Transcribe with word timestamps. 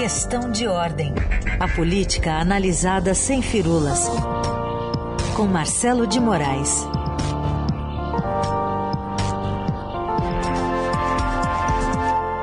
Questão 0.00 0.50
de 0.50 0.66
ordem. 0.66 1.12
A 1.60 1.68
política 1.68 2.32
analisada 2.32 3.12
sem 3.12 3.42
firulas. 3.42 4.08
Com 5.36 5.44
Marcelo 5.44 6.06
de 6.06 6.18
Moraes. 6.18 6.88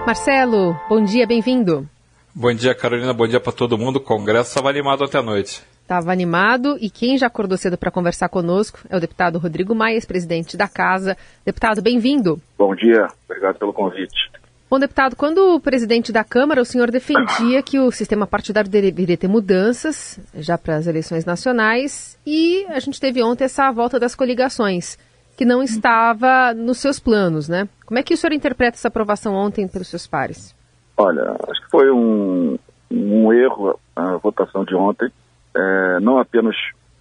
Marcelo, 0.06 0.80
bom 0.88 1.04
dia, 1.04 1.26
bem-vindo. 1.26 1.90
Bom 2.36 2.54
dia, 2.54 2.76
Carolina. 2.76 3.12
Bom 3.12 3.28
dia 3.28 3.40
para 3.40 3.52
todo 3.52 3.76
mundo. 3.76 3.96
O 3.96 4.02
Congresso 4.02 4.50
estava 4.50 4.70
animado 4.70 5.04
até 5.04 5.18
a 5.18 5.24
noite. 5.24 5.64
Estava 5.82 6.12
animado 6.12 6.78
e 6.80 6.92
quem 6.92 7.18
já 7.18 7.26
acordou 7.26 7.58
cedo 7.58 7.76
para 7.76 7.90
conversar 7.90 8.30
conosco 8.30 8.82
é 8.88 8.96
o 8.96 9.00
deputado 9.02 9.40
Rodrigo 9.40 9.74
Maia, 9.74 10.00
presidente 10.08 10.56
da 10.56 10.68
Casa. 10.68 11.18
Deputado, 11.44 11.82
bem-vindo. 11.82 12.40
Bom 12.56 12.76
dia, 12.76 13.08
obrigado 13.28 13.58
pelo 13.58 13.74
convite. 13.74 14.30
Bom, 14.70 14.80
deputado, 14.80 15.16
quando 15.16 15.56
o 15.56 15.62
presidente 15.62 16.12
da 16.12 16.26
Câmara, 16.26 16.62
o 16.62 16.66
senhor 16.66 16.92
defendia 16.92 17.64
que 17.64 17.80
o 17.80 17.90
sistema 17.90 18.28
partidário 18.28 18.70
deveria 18.70 19.16
ter 19.16 19.30
mudanças 19.30 20.20
já 20.36 20.58
para 20.58 20.76
as 20.76 20.88
eleições 20.88 21.24
nacionais 21.24 22.20
e 22.26 22.66
a 22.66 22.80
gente 22.80 23.00
teve 23.00 23.24
ontem 23.24 23.46
essa 23.46 23.72
volta 23.72 23.98
das 23.98 24.14
coligações 24.14 24.98
que 25.38 25.46
não 25.46 25.64
estava 25.64 26.54
nos 26.54 26.80
seus 26.80 27.00
planos, 27.00 27.48
né? 27.48 27.70
Como 27.86 27.98
é 27.98 28.04
que 28.04 28.14
o 28.14 28.18
senhor 28.18 28.34
interpreta 28.34 28.76
essa 28.76 28.90
aprovação 28.90 29.34
ontem 29.36 29.70
pelos 29.70 29.88
seus 29.88 30.06
pares? 30.06 30.54
Olha, 30.98 31.38
acho 31.50 31.62
que 31.62 31.70
foi 31.70 31.90
um, 31.90 32.60
um 32.92 33.32
erro 33.32 33.80
a 33.96 34.18
votação 34.18 34.66
de 34.66 34.76
ontem, 34.76 35.10
é, 35.56 36.00
não 36.02 36.18
apenas 36.18 36.56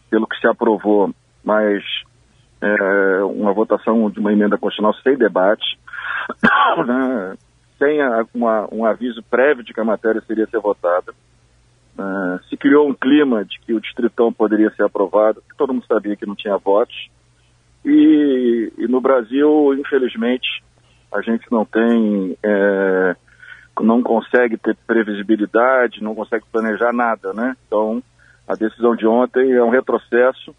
pelo 0.08 0.28
que 0.28 0.38
se 0.38 0.46
aprovou, 0.46 1.10
mas 1.42 1.82
é, 2.60 3.24
uma 3.24 3.52
votação 3.52 4.08
de 4.08 4.20
uma 4.20 4.32
emenda 4.32 4.56
constitucional 4.56 4.94
sem 5.02 5.16
debate, 5.16 5.78
né, 6.86 7.36
sem 7.78 8.00
a, 8.00 8.24
uma, 8.34 8.68
um 8.72 8.84
aviso 8.84 9.22
prévio 9.22 9.64
de 9.64 9.72
que 9.72 9.80
a 9.80 9.84
matéria 9.84 10.22
seria 10.26 10.46
ser 10.46 10.60
votada. 10.60 11.12
É, 11.98 12.38
se 12.48 12.56
criou 12.56 12.88
um 12.88 12.94
clima 12.94 13.44
de 13.44 13.58
que 13.60 13.72
o 13.72 13.80
distritão 13.80 14.32
poderia 14.32 14.70
ser 14.70 14.84
aprovado, 14.84 15.42
que 15.48 15.56
todo 15.56 15.72
mundo 15.72 15.86
sabia 15.86 16.16
que 16.16 16.26
não 16.26 16.34
tinha 16.34 16.56
votos. 16.56 17.08
E, 17.84 18.72
e 18.78 18.88
no 18.88 19.00
Brasil, 19.00 19.74
infelizmente, 19.74 20.62
a 21.12 21.20
gente 21.22 21.46
não 21.50 21.64
tem, 21.64 22.36
é, 22.42 23.16
não 23.80 24.02
consegue 24.02 24.56
ter 24.56 24.76
previsibilidade, 24.86 26.02
não 26.02 26.14
consegue 26.14 26.44
planejar 26.50 26.92
nada, 26.92 27.32
né? 27.32 27.56
Então, 27.66 28.02
a 28.46 28.54
decisão 28.54 28.94
de 28.94 29.06
ontem 29.06 29.52
é 29.52 29.62
um 29.62 29.70
retrocesso. 29.70 30.54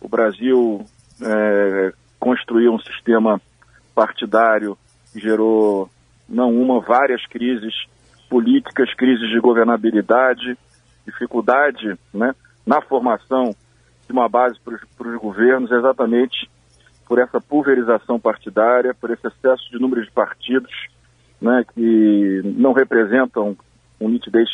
O 0.00 0.08
Brasil 0.08 0.84
é, 1.22 1.92
construiu 2.18 2.72
um 2.72 2.80
sistema 2.80 3.40
partidário 3.94 4.78
que 5.12 5.20
gerou 5.20 5.90
não 6.30 6.50
uma, 6.50 6.80
várias 6.80 7.26
crises 7.26 7.74
políticas, 8.28 8.94
crises 8.94 9.28
de 9.28 9.40
governabilidade, 9.40 10.56
dificuldade 11.04 11.98
né, 12.14 12.34
na 12.64 12.80
formação 12.80 13.54
de 14.06 14.12
uma 14.12 14.28
base 14.28 14.58
para 14.60 15.08
os 15.08 15.20
governos, 15.20 15.70
exatamente 15.72 16.48
por 17.06 17.18
essa 17.18 17.40
pulverização 17.40 18.20
partidária, 18.20 18.94
por 18.94 19.10
esse 19.10 19.26
excesso 19.26 19.68
de 19.70 19.80
número 19.80 20.04
de 20.04 20.10
partidos 20.12 20.72
né, 21.40 21.64
que 21.74 22.42
não 22.56 22.72
representam 22.72 23.56
um 24.00 24.08
nitidez 24.08 24.48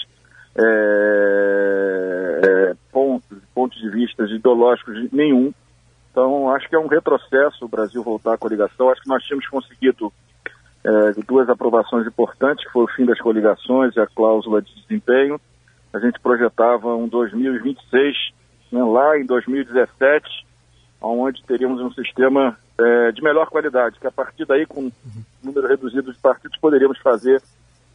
é, 0.58 2.40
é, 2.42 2.74
pontos, 2.90 3.38
pontos 3.54 3.78
de 3.78 3.90
vista 3.90 4.24
ideológicos 4.24 5.12
nenhum. 5.12 5.52
Então, 6.10 6.50
acho 6.50 6.66
que 6.68 6.74
é 6.74 6.78
um 6.78 6.86
retrocesso 6.86 7.66
o 7.66 7.68
Brasil 7.68 8.02
voltar 8.02 8.34
à 8.34 8.38
coligação. 8.38 8.88
Acho 8.88 9.02
que 9.02 9.08
nós 9.08 9.22
tínhamos 9.22 9.46
conseguido 9.48 10.10
é, 10.86 11.20
duas 11.26 11.48
aprovações 11.48 12.06
importantes, 12.06 12.64
que 12.64 12.72
foi 12.72 12.84
o 12.84 12.88
fim 12.88 13.04
das 13.04 13.18
coligações 13.18 13.94
e 13.96 14.00
a 14.00 14.06
cláusula 14.06 14.62
de 14.62 14.72
desempenho. 14.82 15.40
A 15.92 15.98
gente 15.98 16.20
projetava 16.20 16.94
um 16.94 17.08
2026, 17.08 18.16
né, 18.70 18.84
lá 18.84 19.18
em 19.18 19.26
2017, 19.26 20.46
onde 21.02 21.42
teríamos 21.42 21.80
um 21.80 21.90
sistema 21.92 22.56
é, 22.78 23.12
de 23.12 23.20
melhor 23.22 23.48
qualidade, 23.48 23.98
que 23.98 24.06
a 24.06 24.12
partir 24.12 24.44
daí, 24.46 24.64
com 24.64 24.82
um 24.82 24.92
número 25.42 25.66
reduzido 25.66 26.12
de 26.12 26.18
partidos, 26.18 26.58
poderíamos 26.58 26.98
fazer 26.98 27.42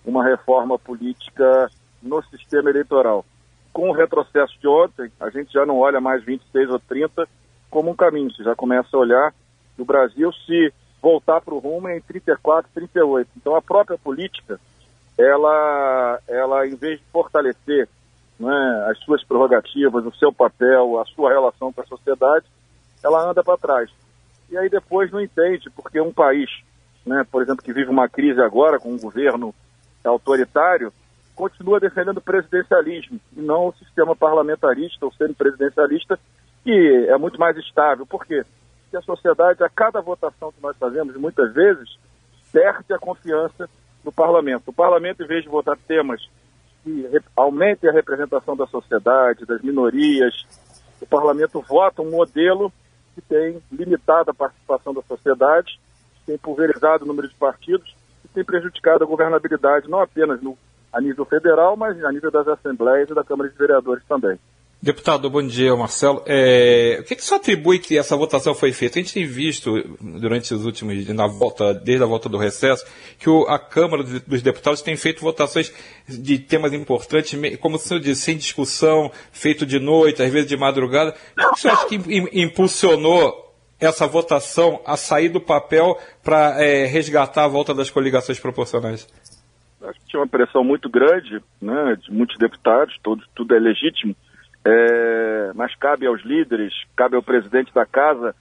uma 0.06 0.24
reforma 0.24 0.78
política 0.78 1.70
no 2.04 2.22
sistema 2.24 2.70
eleitoral. 2.70 3.26
Com 3.72 3.90
o 3.90 3.94
retrocesso 3.94 4.60
de 4.60 4.68
ontem, 4.68 5.10
a 5.20 5.30
gente 5.30 5.54
já 5.54 5.66
não 5.66 5.78
olha 5.78 6.02
mais 6.02 6.24
26 6.26 6.70
ou 6.70 6.80
30 6.80 7.26
como 7.70 7.90
um 7.90 7.96
caminho, 7.96 8.30
você 8.30 8.44
já 8.44 8.54
começa 8.54 8.90
a 8.92 9.00
olhar 9.00 9.34
no 9.78 9.86
Brasil 9.86 10.30
se 10.46 10.74
voltar 11.02 11.42
para 11.42 11.54
o 11.54 11.60
rumo 11.60 11.90
em 11.90 12.00
34, 12.02 12.70
38. 12.74 13.30
Então 13.36 13.56
a 13.56 13.62
própria 13.62 13.98
política, 13.98 14.60
ela, 15.18 16.20
ela 16.28 16.68
em 16.68 16.76
vez 16.76 17.00
de 17.00 17.06
fortalecer 17.12 17.90
né, 18.40 18.86
as 18.90 18.98
suas 19.00 19.24
prerrogativas, 19.24 20.06
o 20.06 20.14
seu 20.16 20.32
papel, 20.32 21.00
a 21.00 21.06
sua 21.06 21.32
relação 21.32 21.72
com 21.72 21.82
a 21.82 21.86
sociedade, 21.86 22.46
ela 23.04 23.30
anda 23.30 23.44
para 23.44 23.58
trás. 23.58 23.90
E 24.50 24.58
aí 24.58 24.70
depois 24.70 25.12
não 25.12 25.22
entende, 25.22 25.70
porque 25.70 26.00
um 26.02 26.12
país, 26.12 26.50
né, 27.06 27.26
por 27.32 27.42
exemplo, 27.42 27.64
que 27.64 27.74
vive 27.74 27.90
uma 27.90 28.10
crise 28.10 28.42
agora 28.42 28.80
com 28.80 28.92
um 28.92 29.00
governo 29.00 29.54
autoritário, 30.04 30.92
continua 31.36 31.80
defendendo 31.80 32.18
o 32.18 32.22
presidencialismo 32.22 33.20
e 33.36 33.42
não 33.42 33.68
o 33.68 33.74
sistema 33.74 34.16
parlamentarista 34.16 35.06
ou 35.06 35.14
semi-presidencialista, 35.14 36.20
que 36.64 37.08
é 37.10 37.18
muito 37.18 37.40
mais 37.40 37.58
estável. 37.58 38.06
Por 38.06 38.26
quê? 38.26 38.44
Porque 38.92 38.98
a 38.98 39.16
sociedade, 39.16 39.64
a 39.64 39.70
cada 39.70 40.02
votação 40.02 40.52
que 40.52 40.62
nós 40.62 40.76
fazemos, 40.76 41.16
muitas 41.16 41.54
vezes, 41.54 41.98
perde 42.52 42.94
a 42.94 43.00
confiança 43.00 43.70
no 44.04 44.12
parlamento. 44.12 44.64
O 44.68 44.74
parlamento, 44.74 45.24
em 45.24 45.28
vez 45.28 45.44
de 45.44 45.50
votar 45.50 45.78
temas 45.88 46.22
que 46.84 47.08
aumentem 47.34 47.90
a 47.90 47.94
representação 47.94 48.54
da 48.54 48.68
sociedade, 48.68 49.46
das 49.46 49.62
minorias, 49.62 50.46
o 51.00 51.06
parlamento 51.06 51.62
vota 51.62 52.02
um 52.02 52.12
modelo 52.12 52.72
que 53.16 53.22
tem 53.22 53.64
limitado 53.72 54.32
a 54.32 54.34
participação 54.34 54.94
da 54.94 55.02
sociedade, 55.04 55.80
tem 56.26 56.38
pulverizado 56.38 57.06
o 57.06 57.08
número 57.08 57.30
de 57.30 57.36
partidos 57.36 57.96
e 58.26 58.28
tem 58.28 58.44
prejudicado 58.44 59.06
a 59.06 59.08
governabilidade, 59.08 59.90
não 59.90 60.02
apenas 60.02 60.42
no, 60.42 60.58
a 60.92 61.00
nível 61.00 61.24
federal, 61.24 61.78
mas 61.78 62.04
a 62.04 62.12
nível 62.12 62.30
das 62.30 62.48
assembleias 62.48 63.10
e 63.10 63.14
da 63.14 63.24
Câmara 63.24 63.50
de 63.50 63.58
Vereadores 63.58 64.04
também. 64.04 64.38
Deputado, 64.84 65.30
bom 65.30 65.46
dia, 65.46 65.76
Marcelo. 65.76 66.24
É, 66.26 66.98
o 67.00 67.04
que, 67.04 67.16
que 67.16 67.24
você 67.24 67.36
atribui 67.36 67.78
que 67.78 67.96
essa 67.96 68.18
votação 68.18 68.56
foi 68.56 68.72
feita? 68.72 68.98
A 68.98 69.02
gente 69.04 69.14
tem 69.14 69.28
visto 69.28 69.72
durante 70.02 70.52
os 70.56 70.66
últimos 70.66 71.08
na 71.10 71.28
volta, 71.28 71.72
desde 71.72 72.04
a 72.04 72.08
volta 72.08 72.28
do 72.28 72.36
recesso, 72.36 72.84
que 73.20 73.30
o, 73.30 73.44
a 73.44 73.60
Câmara 73.60 74.02
dos 74.02 74.42
Deputados 74.42 74.82
tem 74.82 74.98
feito 74.98 75.22
votações 75.22 75.72
de 76.10 76.40
temas 76.40 76.74
importantes, 76.74 77.40
como 77.60 77.76
o 77.76 77.80
senhor 77.80 78.00
disse, 78.00 78.22
sem 78.22 78.36
discussão, 78.36 79.12
feito 79.32 79.68
de 79.68 79.80
noite, 79.80 80.24
às 80.24 80.34
vezes 80.34 80.50
de 80.50 80.58
madrugada. 80.58 81.14
O 81.38 81.54
que 81.54 81.62
você 81.62 81.70
acha 81.70 81.86
que 81.86 82.00
impulsionou 82.34 83.54
essa 83.80 84.08
votação 84.08 84.82
a 84.84 84.98
sair 84.98 85.30
do 85.30 85.40
papel 85.40 85.96
para 86.24 86.60
é, 86.60 86.88
resgatar 86.88 87.44
a 87.44 87.48
volta 87.48 87.72
das 87.72 87.92
coligações 87.92 88.40
proporcionais? 88.40 89.08
Acho 89.84 90.00
que 90.00 90.08
tinha 90.08 90.20
uma 90.22 90.28
pressão 90.28 90.64
muito 90.64 90.90
grande, 90.90 91.40
né, 91.62 91.98
de 92.02 92.12
muitos 92.12 92.36
deputados, 92.40 92.98
tudo, 93.04 93.24
tudo 93.36 93.56
é 93.56 93.60
legítimo 93.60 94.16
é, 94.66 95.52
mas 95.56 95.76
cabe 95.76 96.06
aos 96.06 96.24
líderes, 96.24 96.74
cabe 96.96 97.16
ao 97.16 97.24
presidente 97.24 97.74
da 97.74 97.86
casa, 97.86 98.36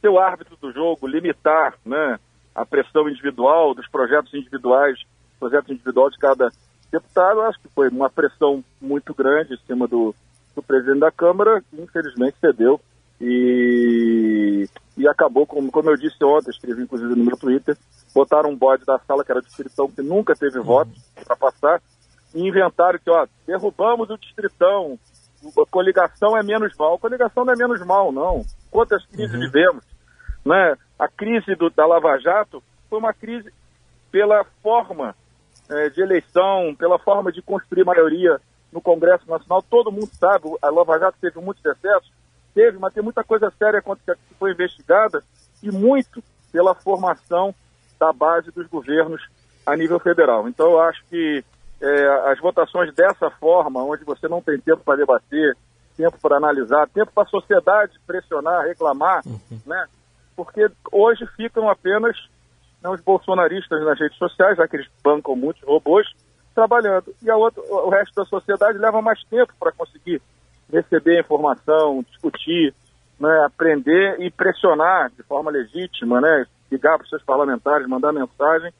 ser 0.00 0.08
o 0.08 0.18
árbitro 0.18 0.56
do 0.56 0.72
jogo, 0.72 1.06
limitar 1.06 1.74
né, 1.84 2.18
a 2.54 2.64
pressão 2.64 3.08
individual 3.08 3.74
dos 3.74 3.88
projetos 3.88 4.32
individuais, 4.34 4.98
projetos 5.38 5.70
individuais 5.70 6.12
de 6.12 6.18
cada 6.18 6.50
deputado. 6.90 7.42
Acho 7.42 7.60
que 7.60 7.68
foi 7.74 7.88
uma 7.88 8.08
pressão 8.08 8.62
muito 8.80 9.14
grande 9.14 9.54
em 9.54 9.66
cima 9.66 9.86
do, 9.86 10.14
do 10.54 10.62
presidente 10.62 11.00
da 11.00 11.10
Câmara, 11.10 11.60
que 11.60 11.80
infelizmente 11.80 12.36
cedeu 12.40 12.80
e, 13.20 14.66
e 14.96 15.08
acabou, 15.08 15.46
como, 15.46 15.70
como 15.70 15.90
eu 15.90 15.96
disse 15.96 16.22
ontem, 16.24 16.50
escrevi 16.50 16.82
inclusive 16.82 17.14
no 17.14 17.24
meu 17.24 17.36
Twitter, 17.36 17.76
botaram 18.14 18.50
um 18.50 18.56
bode 18.56 18.84
da 18.84 18.98
sala 19.00 19.24
que 19.24 19.32
era 19.32 19.42
distritão, 19.42 19.90
que 19.90 20.02
nunca 20.02 20.34
teve 20.34 20.60
voto 20.60 20.90
para 21.24 21.36
passar, 21.36 21.82
e 22.34 22.46
inventaram 22.46 22.98
que, 22.98 23.10
ó, 23.10 23.26
derrubamos 23.46 24.10
o 24.10 24.18
distritão, 24.18 24.98
coligação 25.70 26.36
é 26.36 26.42
menos 26.42 26.74
mal. 26.76 26.94
A 26.94 26.98
coligação 26.98 27.44
não 27.44 27.52
é 27.52 27.56
menos 27.56 27.84
mal, 27.84 28.12
não. 28.12 28.44
Quantas 28.70 29.04
crises 29.06 29.34
uhum. 29.34 29.40
vivemos? 29.40 29.84
Né? 30.44 30.76
A 30.98 31.08
crise 31.08 31.54
do, 31.54 31.70
da 31.70 31.86
Lava 31.86 32.18
Jato 32.18 32.62
foi 32.88 32.98
uma 32.98 33.12
crise 33.12 33.52
pela 34.10 34.44
forma 34.62 35.14
é, 35.68 35.88
de 35.90 36.00
eleição, 36.00 36.74
pela 36.78 36.98
forma 36.98 37.32
de 37.32 37.42
construir 37.42 37.84
maioria 37.84 38.40
no 38.72 38.80
Congresso 38.80 39.28
Nacional. 39.28 39.62
Todo 39.62 39.92
mundo 39.92 40.10
sabe, 40.12 40.48
a 40.62 40.70
Lava 40.70 40.98
Jato 40.98 41.18
teve 41.20 41.40
muitos 41.40 41.64
excessos, 41.64 42.12
teve, 42.54 42.78
mas 42.78 42.94
tem 42.94 43.02
muita 43.02 43.24
coisa 43.24 43.50
séria 43.58 43.82
que 43.82 44.34
foi 44.38 44.52
investigada 44.52 45.22
e 45.62 45.70
muito 45.70 46.22
pela 46.52 46.74
formação 46.74 47.54
da 47.98 48.12
base 48.12 48.50
dos 48.50 48.66
governos 48.66 49.22
a 49.66 49.76
nível 49.76 49.98
federal. 49.98 50.48
Então, 50.48 50.72
eu 50.72 50.80
acho 50.80 51.04
que 51.06 51.44
é, 51.80 52.30
as 52.30 52.38
votações 52.40 52.94
dessa 52.94 53.30
forma, 53.30 53.82
onde 53.82 54.04
você 54.04 54.28
não 54.28 54.40
tem 54.40 54.58
tempo 54.58 54.82
para 54.84 54.96
debater, 54.96 55.56
tempo 55.96 56.18
para 56.20 56.36
analisar, 56.36 56.88
tempo 56.88 57.10
para 57.12 57.24
a 57.24 57.30
sociedade 57.30 57.98
pressionar, 58.06 58.66
reclamar, 58.66 59.22
uhum. 59.26 59.60
né? 59.66 59.86
Porque 60.34 60.66
hoje 60.92 61.26
ficam 61.36 61.68
apenas 61.68 62.16
né, 62.82 62.90
os 62.90 63.00
bolsonaristas 63.00 63.82
nas 63.84 63.98
redes 63.98 64.18
sociais, 64.18 64.56
já 64.56 64.68
que 64.68 64.76
eles 64.76 64.88
bancam 65.02 65.34
muitos 65.34 65.62
robôs, 65.62 66.06
trabalhando. 66.54 67.14
E 67.22 67.30
a 67.30 67.36
outra, 67.36 67.62
o 67.62 67.88
resto 67.90 68.14
da 68.14 68.24
sociedade 68.24 68.78
leva 68.78 69.00
mais 69.00 69.22
tempo 69.24 69.52
para 69.58 69.72
conseguir 69.72 70.20
receber 70.72 71.20
informação, 71.20 72.04
discutir, 72.10 72.74
né, 73.18 73.44
aprender 73.46 74.20
e 74.20 74.30
pressionar 74.30 75.10
de 75.10 75.22
forma 75.22 75.50
legítima, 75.50 76.20
né, 76.20 76.46
ligar 76.70 76.96
para 76.96 77.04
os 77.04 77.10
seus 77.10 77.22
parlamentares, 77.22 77.88
mandar 77.88 78.12
mensagem. 78.12 78.72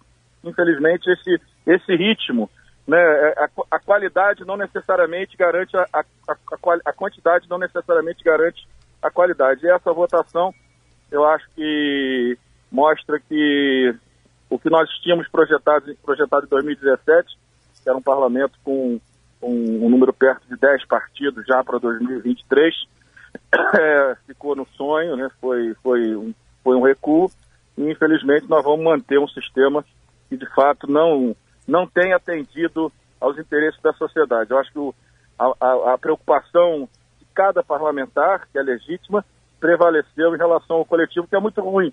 Infelizmente, 0.44 1.10
esse, 1.10 1.40
esse 1.66 1.96
ritmo, 1.96 2.50
né, 2.87 2.99
é, 2.99 3.35
a, 3.38 3.49
a 3.73 3.79
qualidade 3.81 4.44
não 4.44 4.56
necessariamente 4.56 5.37
garante 5.37 5.77
a, 5.77 5.87
a, 5.93 6.05
a, 6.85 6.93
quantidade 6.93 7.49
não 7.49 7.59
necessariamente 7.59 8.23
garante 8.23 8.67
a 9.03 9.11
qualidade. 9.11 9.67
E 9.67 9.71
essa 9.71 9.93
votação, 9.93 10.55
eu 11.11 11.25
acho 11.25 11.49
que 11.55 12.38
mostra 12.71 13.19
que 13.21 13.94
o 14.49 14.59
que 14.59 14.71
nós 14.71 14.88
tínhamos 15.03 15.29
projetado, 15.29 15.94
projetado 16.05 16.47
em 16.47 16.49
2017, 16.49 17.37
que 17.83 17.88
era 17.88 17.99
um 17.99 18.03
parlamento 18.03 18.56
com, 18.62 19.00
com 19.41 19.50
um 19.50 19.88
número 19.88 20.12
perto 20.12 20.47
de 20.49 20.56
10 20.56 20.85
partidos 20.87 21.44
já 21.47 21.65
para 21.65 21.79
2023, 21.79 22.75
é, 23.81 24.17
ficou 24.27 24.55
no 24.55 24.67
sonho, 24.77 25.17
né? 25.17 25.29
foi, 25.41 25.75
foi, 25.83 26.15
um, 26.15 26.33
foi 26.62 26.77
um 26.77 26.83
recuo, 26.83 27.31
e 27.77 27.91
infelizmente 27.91 28.49
nós 28.49 28.62
vamos 28.62 28.85
manter 28.85 29.19
um 29.19 29.29
sistema 29.29 29.85
que 30.29 30.37
de 30.37 30.47
fato 30.55 30.91
não, 30.91 31.35
não 31.66 31.86
tem 31.86 32.12
atendido 32.12 32.92
aos 33.20 33.38
interesses 33.38 33.80
da 33.82 33.92
sociedade. 33.94 34.50
Eu 34.50 34.58
acho 34.58 34.72
que 34.72 34.78
o, 34.78 34.94
a, 35.38 35.94
a 35.94 35.98
preocupação 35.98 36.88
de 37.18 37.26
cada 37.34 37.62
parlamentar, 37.62 38.46
que 38.50 38.58
é 38.58 38.62
legítima, 38.62 39.24
prevaleceu 39.58 40.34
em 40.34 40.38
relação 40.38 40.76
ao 40.76 40.84
coletivo, 40.84 41.26
que 41.26 41.36
é 41.36 41.40
muito 41.40 41.60
ruim. 41.60 41.92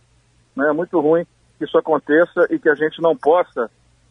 Né? 0.55 0.69
É 0.69 0.73
muito 0.73 0.99
ruim 0.99 1.25
que 1.57 1.65
isso 1.65 1.77
aconteça 1.77 2.47
e 2.49 2.59
que 2.59 2.69
a 2.69 2.75
gente 2.75 3.01
não 3.01 3.15
possa 3.15 3.69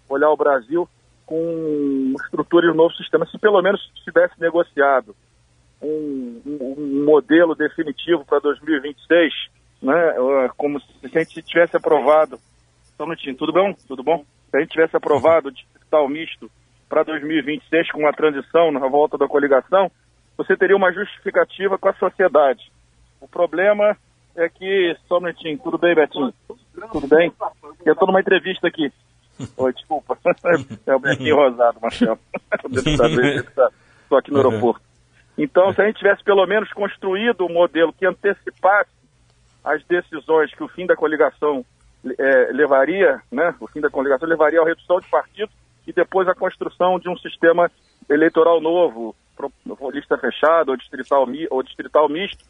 olhar 0.08 0.30
o 0.30 0.36
Brasil 0.36 0.88
com 1.26 2.14
estrutura 2.24 2.66
de 2.66 2.72
um 2.72 2.76
novo 2.76 2.94
sistema. 2.94 3.26
Se 3.26 3.38
pelo 3.38 3.62
menos 3.62 3.80
tivesse 4.04 4.40
negociado 4.40 5.14
um, 5.80 6.40
um, 6.46 6.74
um 6.78 7.04
modelo 7.04 7.54
definitivo 7.54 8.24
para 8.24 8.38
2026, 8.40 9.32
né, 9.82 10.48
como 10.56 10.80
se 10.80 10.86
a 11.04 11.18
gente 11.20 11.42
tivesse 11.42 11.76
aprovado, 11.76 12.38
só 12.96 13.04
um 13.04 13.06
minutinho, 13.06 13.36
tudo 13.36 13.52
bom? 13.52 13.74
Tudo 13.86 14.02
bom? 14.02 14.24
Se 14.52 14.58
a 14.58 14.60
gente 14.60 14.72
tivesse 14.72 14.94
aprovado 14.94 15.49
o 15.49 15.50
digital 15.50 16.06
misto 16.10 16.50
para 16.87 17.02
2026 17.04 17.90
com 17.90 18.06
a 18.06 18.12
transição 18.12 18.70
na 18.70 18.87
volta 18.87 19.16
da 19.16 19.26
coligação, 19.26 19.90
você 20.37 20.54
teria 20.54 20.76
uma 20.76 20.93
justificativa 20.93 21.78
com 21.78 21.88
a 21.88 21.94
sociedade. 21.94 22.70
O 23.19 23.26
problema 23.26 23.96
é 24.37 24.46
que, 24.50 24.94
só 25.08 25.16
um 25.16 25.22
minutinho, 25.22 25.58
tudo 25.58 25.78
bem, 25.78 25.94
Betinho? 25.94 26.34
Tudo 26.93 27.08
bem? 27.08 27.32
Eu 27.82 27.94
estou 27.94 28.06
numa 28.06 28.20
entrevista 28.20 28.69
aqui. 28.69 28.93
Oi, 29.56 29.72
desculpa. 29.72 30.19
É 30.87 30.94
o 30.94 31.00
Betinho 31.00 31.37
Rosado, 31.37 31.78
Marcelo. 31.81 32.19
Estou 34.02 34.19
aqui 34.19 34.31
no 34.31 34.37
aeroporto. 34.37 34.84
Então, 35.38 35.72
se 35.72 35.81
a 35.81 35.87
gente 35.87 35.96
tivesse 35.96 36.22
pelo 36.22 36.46
menos 36.46 36.70
construído 36.75 37.46
um 37.46 37.52
modelo 37.52 37.90
que 37.94 38.05
antecipasse 38.05 38.90
as 39.64 39.82
decisões 39.87 40.52
que 40.52 40.62
o 40.62 40.69
fim 40.69 40.84
da 40.84 40.94
coligação 40.94 41.64
é, 42.19 42.52
levaria, 42.52 43.20
né? 43.31 43.54
O 43.60 43.66
fim 43.66 43.81
da 43.81 43.90
coligação 43.90 44.28
levaria 44.28 44.60
à 44.60 44.64
redução 44.64 44.99
de 45.00 45.08
partidos 45.08 45.54
e 45.87 45.93
depois 45.93 46.28
à 46.28 46.34
construção 46.34 46.99
de 46.99 47.08
um 47.08 47.16
sistema 47.16 47.70
eleitoral 48.08 48.60
novo, 48.60 49.14
lista 49.93 50.16
fechada 50.19 50.70
ou 50.70 50.76
distrital, 50.76 51.26
ou 51.50 51.62
distrital 51.62 52.08
misto, 52.08 52.44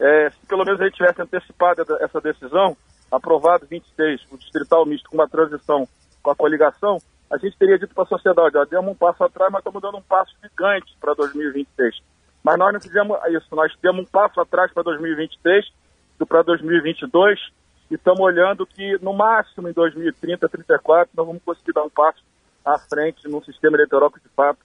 é, 0.00 0.30
se 0.30 0.46
pelo 0.46 0.64
menos 0.64 0.80
a 0.80 0.84
gente 0.84 0.96
tivesse 0.96 1.22
antecipado 1.22 1.82
essa 2.00 2.20
decisão, 2.20 2.76
aprovado 3.10 3.66
26, 3.66 4.26
o 4.30 4.38
distrital 4.38 4.84
misto 4.84 5.08
com 5.08 5.16
uma 5.16 5.28
transição 5.28 5.88
com 6.22 6.30
a 6.30 6.36
coligação, 6.36 6.98
a 7.30 7.38
gente 7.38 7.56
teria 7.58 7.78
dito 7.78 7.94
para 7.94 8.04
a 8.04 8.08
sociedade, 8.08 8.56
ó, 8.56 8.64
demos 8.64 8.92
um 8.92 8.94
passo 8.94 9.24
atrás, 9.24 9.50
mas 9.50 9.60
estamos 9.60 9.82
dando 9.82 9.98
um 9.98 10.02
passo 10.02 10.32
gigante 10.42 10.96
para 11.00 11.14
2026. 11.14 11.96
Mas 12.42 12.58
nós 12.58 12.72
não 12.72 12.80
fizemos 12.80 13.18
isso, 13.30 13.54
nós 13.56 13.72
demos 13.82 14.02
um 14.02 14.10
passo 14.10 14.40
atrás 14.40 14.72
para 14.72 14.84
2023, 14.84 15.66
para 16.28 16.42
2022, 16.42 17.40
e 17.90 17.94
estamos 17.94 18.20
olhando 18.20 18.66
que 18.66 18.98
no 19.02 19.12
máximo 19.12 19.68
em 19.68 19.72
2030, 19.72 20.48
2034, 20.48 21.10
nós 21.16 21.26
vamos 21.26 21.42
conseguir 21.44 21.72
dar 21.72 21.84
um 21.84 21.90
passo 21.90 22.22
à 22.64 22.78
frente 22.78 23.28
num 23.28 23.42
sistema 23.42 23.76
eleitoral 23.76 24.10
que 24.10 24.20
de 24.20 24.28
fato 24.30 24.58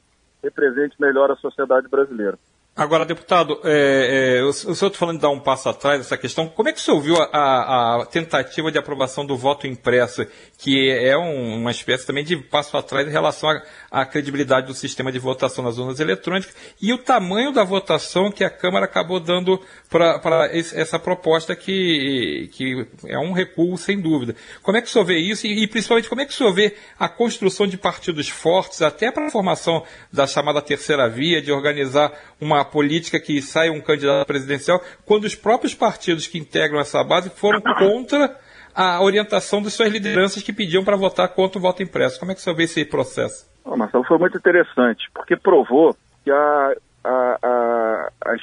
represente 0.43 0.99
melhor 0.99 1.29
a 1.31 1.35
sociedade 1.35 1.87
brasileira. 1.87 2.37
Agora, 2.73 3.05
deputado, 3.05 3.59
é, 3.65 4.37
é, 4.37 4.43
o, 4.43 4.53
senhor 4.53 4.71
está 4.71 4.91
falando 4.91 5.17
de 5.17 5.21
dar 5.21 5.29
um 5.29 5.41
passo 5.41 5.67
atrás 5.67 5.97
nessa 5.97 6.17
questão. 6.17 6.47
Como 6.47 6.69
é 6.69 6.71
que 6.71 6.79
o 6.79 6.81
senhor 6.81 7.01
viu 7.01 7.17
a, 7.21 7.97
a 8.01 8.05
tentativa 8.05 8.71
de 8.71 8.77
aprovação 8.77 9.25
do 9.25 9.35
voto 9.35 9.67
impresso, 9.67 10.25
que 10.57 10.89
é 10.89 11.17
um, 11.17 11.57
uma 11.57 11.71
espécie 11.71 12.07
também 12.07 12.23
de 12.23 12.37
passo 12.37 12.77
atrás 12.77 13.05
em 13.05 13.11
relação 13.11 13.49
à 13.91 14.05
credibilidade 14.05 14.67
do 14.67 14.73
sistema 14.73 15.11
de 15.11 15.19
votação 15.19 15.65
nas 15.65 15.77
urnas 15.77 15.99
eletrônicas 15.99 16.55
e 16.81 16.93
o 16.93 16.97
tamanho 16.97 17.51
da 17.51 17.61
votação 17.65 18.31
que 18.31 18.43
a 18.43 18.49
Câmara 18.49 18.85
acabou 18.85 19.19
dando 19.19 19.59
para 19.89 20.49
essa 20.53 20.97
proposta 20.97 21.53
que, 21.57 22.49
que 22.53 22.87
é 23.05 23.19
um 23.19 23.33
recuo 23.33 23.77
sem 23.77 23.99
dúvida. 23.99 24.33
Como 24.63 24.77
é 24.77 24.81
que 24.81 24.87
o 24.87 24.89
senhor 24.89 25.03
vê 25.03 25.17
isso 25.17 25.45
e, 25.45 25.63
e 25.63 25.67
principalmente 25.67 26.07
como 26.07 26.21
é 26.21 26.25
que 26.25 26.31
o 26.31 26.37
senhor 26.37 26.53
vê 26.53 26.73
a 26.97 27.09
construção 27.09 27.67
de 27.67 27.75
partidos 27.75 28.29
fortes, 28.29 28.81
até 28.81 29.11
para 29.11 29.27
a 29.27 29.29
formação 29.29 29.83
da 30.11 30.25
chamada 30.25 30.61
terceira 30.61 31.09
via, 31.09 31.41
de 31.41 31.51
organizar 31.51 32.13
uma 32.39 32.60
política 32.65 33.19
que 33.19 33.41
saia 33.41 33.71
um 33.71 33.81
candidato 33.81 34.25
presidencial, 34.25 34.81
quando 35.05 35.25
os 35.25 35.35
próprios 35.35 35.73
partidos 35.73 36.27
que 36.27 36.37
integram 36.37 36.79
essa 36.79 37.03
base 37.03 37.29
foram 37.29 37.61
contra 37.61 38.37
a 38.73 39.01
orientação 39.03 39.61
das 39.61 39.73
suas 39.73 39.91
lideranças 39.91 40.43
que 40.43 40.53
pediam 40.53 40.83
para 40.83 40.95
votar 40.95 41.27
contra 41.29 41.59
o 41.59 41.61
voto 41.61 41.83
impresso. 41.83 42.19
Como 42.19 42.31
é 42.31 42.35
que 42.35 42.41
senhor 42.41 42.55
vê 42.55 42.63
esse 42.63 42.85
processo? 42.85 43.49
Oh, 43.63 43.75
Marcelo, 43.75 44.03
foi 44.05 44.17
muito 44.17 44.37
interessante, 44.37 45.09
porque 45.13 45.35
provou 45.35 45.95
que 46.23 46.31
a, 46.31 46.73
a, 47.03 47.37
a, 47.43 48.11
as 48.25 48.41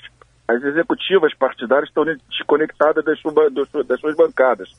as 0.48 0.62
executivas 0.62 1.34
partidárias 1.34 1.90
estão 1.90 2.06
desconectadas 2.06 3.04
das, 3.04 3.20
suas, 3.20 3.86
das 3.86 4.00
suas 4.00 4.16
bancadas. 4.16 4.70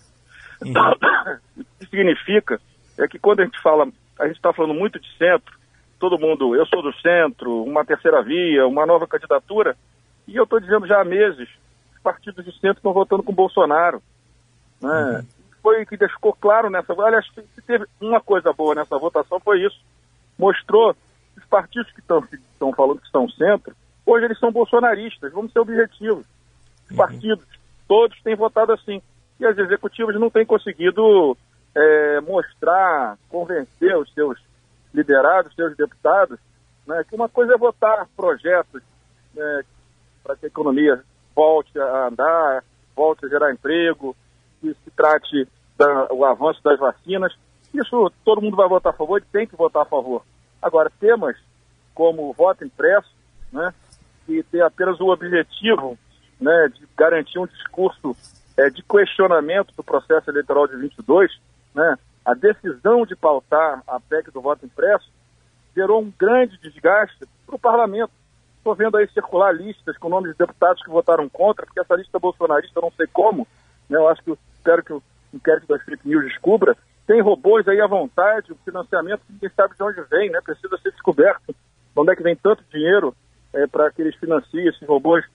Uhum. 0.62 0.74
O 1.56 1.80
que 1.80 1.90
significa 1.90 2.60
é 2.98 3.08
que 3.08 3.18
quando 3.18 3.40
a 3.40 3.46
gente 3.46 3.62
fala, 3.62 3.88
a 4.20 4.28
gente 4.28 4.36
está 4.36 4.52
falando 4.52 4.74
muito 4.74 5.00
de 5.00 5.08
centro, 5.18 5.58
todo 6.00 6.20
mundo, 6.20 6.56
eu 6.56 6.66
sou 6.66 6.82
do 6.82 6.94
centro, 7.00 7.64
uma 7.64 7.86
terceira 7.86 8.22
via, 8.24 8.66
uma 8.68 8.86
nova 8.86 9.06
candidatura, 9.08 9.76
e 10.28 10.36
eu 10.36 10.44
estou 10.44 10.60
dizendo 10.60 10.88
já 10.88 11.02
há 11.02 11.06
meses, 11.06 11.50
os 11.94 12.02
partidos 12.02 12.46
de 12.46 12.52
centro 12.54 12.78
estão 12.78 12.94
votando 12.94 13.24
com 13.24 13.34
Bolsonaro. 13.34 14.02
Né? 14.82 14.90
Uhum. 14.90 15.26
Foi 15.62 15.86
que 15.86 15.98
ficou 16.08 16.34
claro 16.34 16.70
nessa. 16.70 16.94
Aliás, 16.94 17.26
se 17.54 17.62
teve 17.62 17.86
uma 18.00 18.22
coisa 18.22 18.54
boa 18.54 18.74
nessa 18.74 18.98
votação 18.98 19.40
foi 19.42 19.62
isso. 19.62 19.78
Mostrou 20.38 20.94
que 20.94 21.42
os 21.42 21.46
partidos 21.46 21.92
que 21.92 22.00
estão 22.00 22.74
falando 22.74 23.00
que 23.00 23.06
estão 23.06 23.28
centro 23.30 23.76
Hoje 24.10 24.26
eles 24.26 24.40
são 24.40 24.52
bolsonaristas, 24.52 25.32
vamos 25.32 25.52
ser 25.52 25.60
objetivos. 25.60 26.26
Os 26.86 26.92
uhum. 26.92 26.98
partidos, 26.98 27.46
todos 27.88 28.20
têm 28.24 28.36
votado 28.36 28.74
assim. 28.74 29.00
E 29.40 29.46
as 29.46 29.56
executivas 29.56 30.20
não 30.20 30.32
têm 30.32 30.48
conseguido 30.48 31.38
é, 31.76 32.20
mostrar, 32.22 33.20
convencer 33.30 33.96
os 33.96 34.12
seus 34.16 34.40
liderados, 34.94 35.54
seus 35.56 35.76
deputados, 35.76 36.40
né, 36.88 37.04
que 37.08 37.16
uma 37.16 37.30
coisa 37.30 37.54
é 37.54 37.58
votar 37.58 38.08
projetos 38.16 38.82
né, 39.34 39.64
para 40.24 40.36
que 40.36 40.46
a 40.46 40.50
economia 40.50 41.04
volte 41.36 41.78
a 41.80 42.08
andar, 42.08 42.64
volte 42.96 43.26
a 43.26 43.30
gerar 43.30 43.52
emprego, 43.52 44.16
que 44.60 44.74
se 44.74 44.92
trate 44.92 45.48
do 45.78 46.26
avanço 46.26 46.62
das 46.64 46.80
vacinas. 46.80 47.34
Isso 47.74 48.12
todo 48.26 48.42
mundo 48.42 48.58
vai 48.58 48.68
votar 48.68 48.94
a 48.94 48.98
favor 48.98 49.22
e 49.22 49.32
tem 49.32 49.48
que 49.48 49.56
votar 49.56 49.84
a 49.84 49.86
favor. 49.86 50.24
Agora, 50.62 50.92
temas 51.00 51.38
como 51.94 52.30
o 52.30 52.34
voto 52.34 52.66
impresso, 52.66 53.14
né, 53.52 53.74
que 54.26 54.44
tem 54.44 54.62
apenas 54.62 55.00
o 55.00 55.08
objetivo 55.08 55.98
né, 56.40 56.70
de 56.74 56.88
garantir 56.98 57.40
um 57.40 57.46
discurso 57.46 58.16
é, 58.58 58.70
de 58.70 58.84
questionamento 58.84 59.74
do 59.76 59.84
processo 59.84 60.30
eleitoral 60.30 60.68
de 60.68 60.76
22, 60.78 61.32
né, 61.74 61.98
a 62.30 62.36
decisão 62.36 63.08
de 63.08 63.16
pautar 63.16 63.82
a 63.88 64.00
PEC 64.00 64.30
do 64.30 64.40
voto 64.40 64.64
impresso 64.64 65.10
gerou 65.76 66.00
um 66.00 66.14
grande 66.16 66.60
desgaste 66.60 67.26
para 67.44 67.56
o 67.56 67.60
parlamento. 67.60 68.12
Estou 68.58 68.76
vendo 68.76 68.98
aí 68.98 69.10
circular 69.10 69.52
listas 69.52 69.98
com 69.98 70.10
nomes 70.10 70.34
de 70.34 70.38
deputados 70.38 70.84
que 70.84 70.92
votaram 70.92 71.28
contra, 71.28 71.66
porque 71.66 71.80
essa 71.80 71.96
lista 71.96 72.20
bolsonarista, 72.20 72.82
não 72.82 72.92
sei 72.92 73.08
como, 73.08 73.48
né, 73.90 73.98
eu 73.98 74.08
acho 74.08 74.22
que 74.22 74.38
espero 74.54 74.84
que 74.84 74.94
o 74.94 75.02
inquérito 75.34 75.66
das 75.68 75.82
fake 75.82 76.08
news 76.08 76.26
descubra, 76.26 76.78
tem 77.08 77.20
robôs 77.20 77.68
aí 77.68 77.82
à 77.82 77.88
vontade, 77.88 78.52
o 78.52 78.58
financiamento 78.58 79.24
ninguém 79.28 79.50
sabe 79.56 79.76
de 79.76 79.82
onde 79.82 80.02
vem, 80.04 80.30
né, 80.30 80.40
precisa 80.44 80.78
ser 80.78 80.92
descoberto. 80.92 81.48
De 81.48 82.00
onde 82.00 82.12
é 82.12 82.16
que 82.16 82.22
vem 82.22 82.36
tanto 82.36 82.64
dinheiro 82.72 83.16
é, 83.54 83.66
para 83.66 83.90
que 83.92 84.04
eles 84.04 84.16
financiem 84.18 84.68
esses 84.68 84.88
robôs 84.88 85.26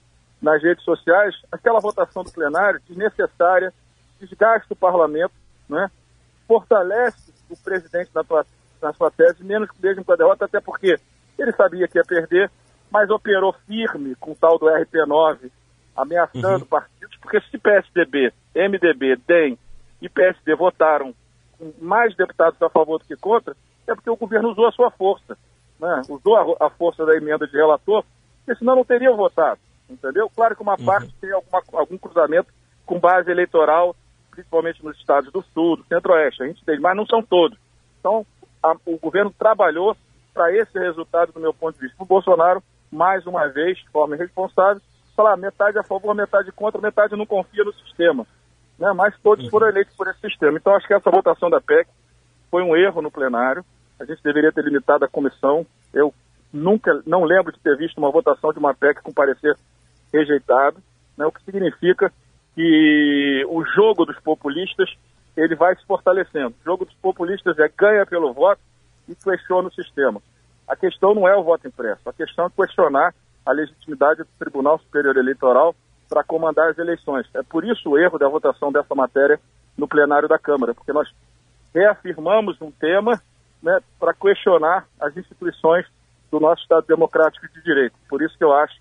nas 0.41 0.63
redes 0.63 0.85
sociais, 0.85 1.35
aquela 1.51 1.81
votação 1.81 2.23
do 2.23 2.31
plenário 2.31 2.79
desnecessária, 2.87 3.73
desgasta 4.21 4.73
o 4.73 4.77
parlamento, 4.77 5.33
né? 5.67 5.89
Fortalece 6.47 7.33
o 7.49 7.57
presidente 7.57 8.09
na, 8.13 8.23
tua, 8.23 8.45
na 8.81 8.93
sua 8.93 9.11
tese, 9.11 9.43
menos 9.43 9.69
que 9.69 9.81
mesmo 9.81 10.03
com 10.03 10.13
a 10.13 10.15
derrota, 10.15 10.45
até 10.45 10.59
porque 10.59 10.95
ele 11.37 11.51
sabia 11.53 11.87
que 11.87 11.97
ia 11.97 12.03
perder, 12.03 12.49
mas 12.91 13.09
operou 13.09 13.53
firme 13.67 14.15
com 14.15 14.31
o 14.31 14.35
tal 14.35 14.57
do 14.57 14.67
RP9, 14.67 15.51
ameaçando 15.95 16.63
uhum. 16.63 16.65
partidos, 16.65 17.17
porque 17.17 17.39
se 17.41 17.57
PSDB, 17.57 18.33
MDB, 18.55 19.17
DEM 19.27 19.57
e 20.01 20.09
PSD 20.09 20.55
votaram 20.55 21.13
com 21.57 21.73
mais 21.81 22.15
deputados 22.15 22.61
a 22.61 22.69
favor 22.69 22.99
do 22.99 23.05
que 23.05 23.15
contra, 23.15 23.55
é 23.87 23.93
porque 23.93 24.09
o 24.09 24.15
governo 24.15 24.51
usou 24.51 24.67
a 24.67 24.71
sua 24.71 24.91
força. 24.91 25.37
né, 25.79 26.01
usou 26.09 26.35
a, 26.35 26.67
a, 26.67 26.69
força 26.69 27.05
da 27.05 27.15
emenda 27.15 27.47
de 27.47 27.55
relator, 27.55 28.03
porque 28.45 28.57
senão 28.59 28.75
não 28.75 28.85
teria 28.85 29.11
votado, 29.11 29.59
entendeu? 29.89 30.29
Claro 30.35 30.55
que 30.55 30.61
uma 30.61 30.77
uhum. 30.77 30.85
parte 30.85 31.13
tem 31.19 31.31
alguma, 31.31 31.61
algum 31.73 31.97
cruzamento 31.97 32.51
com 32.85 32.99
base 32.99 33.31
eleitoral, 33.31 33.95
principalmente 34.35 34.83
nos 34.83 34.97
estados 34.97 35.31
do 35.31 35.41
Sul, 35.53 35.77
do 35.77 35.85
Centro-Oeste, 35.85 36.43
a 36.43 36.47
gente 36.47 36.63
tem, 36.65 36.79
mas 36.79 36.95
não 36.95 37.05
são 37.05 37.23
todos. 37.23 37.57
Então, 37.99 38.25
a, 38.61 38.75
o 38.85 38.97
governo 38.97 39.33
trabalhou 39.37 39.95
para 40.33 40.53
esse 40.53 40.77
resultado, 40.77 41.31
do 41.31 41.39
meu 41.39 41.53
ponto 41.53 41.75
de 41.75 41.87
vista. 41.87 41.95
O 42.03 42.05
Bolsonaro, 42.05 42.61
mais 42.91 43.25
uma 43.25 43.47
vez, 43.47 43.77
de 43.77 43.89
forma 43.89 44.15
irresponsável, 44.15 44.81
falar 45.15 45.37
metade 45.37 45.79
a 45.79 45.83
favor, 45.83 46.13
metade 46.13 46.51
contra, 46.51 46.81
metade 46.81 47.15
não 47.15 47.25
confia 47.25 47.63
no 47.63 47.73
sistema. 47.73 48.27
Né? 48.77 48.91
Mas 48.93 49.17
todos 49.23 49.47
foram 49.49 49.69
eleitos 49.69 49.95
por 49.95 50.07
esse 50.07 50.19
sistema. 50.19 50.57
Então, 50.57 50.75
acho 50.75 50.85
que 50.85 50.93
essa 50.93 51.09
votação 51.09 51.49
da 51.49 51.61
PEC 51.61 51.89
foi 52.51 52.61
um 52.61 52.75
erro 52.75 53.01
no 53.01 53.09
plenário. 53.09 53.63
A 53.97 54.03
gente 54.03 54.21
deveria 54.21 54.51
ter 54.51 54.65
limitado 54.65 55.05
a 55.05 55.09
comissão. 55.09 55.65
Eu 55.93 56.13
nunca, 56.51 57.01
não 57.07 57.23
lembro 57.23 57.53
de 57.53 57.59
ter 57.59 57.77
visto 57.77 57.97
uma 57.97 58.11
votação 58.11 58.51
de 58.51 58.59
uma 58.59 58.73
PEC 58.73 59.01
com 59.01 59.13
parecer 59.13 59.55
rejeitado, 60.13 60.77
né? 61.17 61.25
o 61.25 61.31
que 61.31 61.43
significa 61.43 62.11
que 62.55 63.45
o 63.49 63.63
jogo 63.65 64.05
dos 64.05 64.19
populistas 64.21 64.89
ele 65.35 65.55
vai 65.55 65.75
se 65.75 65.85
fortalecendo. 65.85 66.55
O 66.61 66.63
jogo 66.63 66.85
dos 66.85 66.95
populistas 66.95 67.59
é 67.59 67.67
ganha 67.67 68.05
pelo 68.05 68.33
voto 68.33 68.61
e 69.07 69.13
questiona 69.13 69.67
o 69.67 69.73
sistema. 69.73 70.21
A 70.67 70.75
questão 70.75 71.13
não 71.13 71.27
é 71.27 71.35
o 71.35 71.43
voto 71.43 71.67
impresso, 71.67 72.09
a 72.09 72.13
questão 72.13 72.45
é 72.45 72.49
questionar 72.49 73.13
a 73.45 73.51
legitimidade 73.51 74.23
do 74.23 74.29
Tribunal 74.39 74.79
Superior 74.79 75.15
Eleitoral 75.17 75.75
para 76.09 76.23
comandar 76.23 76.69
as 76.69 76.77
eleições. 76.77 77.27
É 77.35 77.43
por 77.43 77.63
isso 77.63 77.89
o 77.89 77.97
erro 77.97 78.17
da 78.17 78.27
votação 78.27 78.71
dessa 78.71 78.95
matéria 78.95 79.39
no 79.77 79.87
plenário 79.87 80.27
da 80.27 80.39
Câmara, 80.39 80.73
porque 80.73 80.93
nós 80.93 81.07
reafirmamos 81.73 82.59
um 82.61 82.71
tema 82.71 83.21
né, 83.61 83.79
para 83.99 84.13
questionar 84.13 84.87
as 84.99 85.15
instituições 85.17 85.85
do 86.31 86.39
nosso 86.39 86.61
Estado 86.61 86.87
Democrático 86.87 87.47
de 87.53 87.61
Direito. 87.61 87.95
Por 88.09 88.21
isso 88.21 88.37
que 88.37 88.43
eu 88.43 88.53
acho 88.53 88.75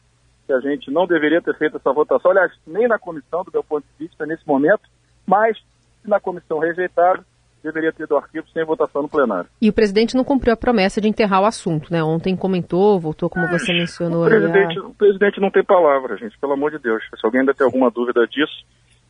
que 0.46 0.52
a 0.52 0.60
gente 0.60 0.90
não 0.90 1.06
deveria 1.06 1.40
ter 1.40 1.56
feito 1.56 1.76
essa 1.76 1.92
votação, 1.92 2.30
aliás, 2.30 2.52
nem 2.66 2.86
na 2.86 2.98
comissão, 2.98 3.42
do 3.44 3.52
meu 3.52 3.64
ponto 3.64 3.84
de 3.84 4.06
vista, 4.06 4.26
nesse 4.26 4.46
momento, 4.46 4.82
mas 5.26 5.56
na 6.04 6.20
comissão 6.20 6.58
rejeitada, 6.58 7.24
deveria 7.64 7.92
ter 7.92 8.06
do 8.06 8.16
arquivo 8.16 8.46
sem 8.52 8.62
votação 8.64 9.02
no 9.02 9.08
plenário. 9.08 9.48
E 9.60 9.70
o 9.70 9.72
presidente 9.72 10.14
não 10.14 10.22
cumpriu 10.22 10.52
a 10.52 10.56
promessa 10.56 11.00
de 11.00 11.08
enterrar 11.08 11.40
o 11.40 11.46
assunto, 11.46 11.90
né? 11.90 12.04
Ontem 12.04 12.36
comentou, 12.36 13.00
voltou 13.00 13.30
como 13.30 13.48
você 13.48 13.72
mencionou. 13.72 14.26
O 14.26 14.28
presidente, 14.28 14.78
a... 14.78 14.82
o 14.82 14.94
presidente 14.94 15.40
não 15.40 15.50
tem 15.50 15.64
palavra, 15.64 16.16
gente, 16.18 16.38
pelo 16.38 16.52
amor 16.52 16.70
de 16.72 16.78
Deus. 16.78 17.02
Se 17.18 17.24
alguém 17.24 17.40
ainda 17.40 17.54
tem 17.54 17.64
alguma 17.64 17.90
dúvida 17.90 18.26
disso, 18.26 18.66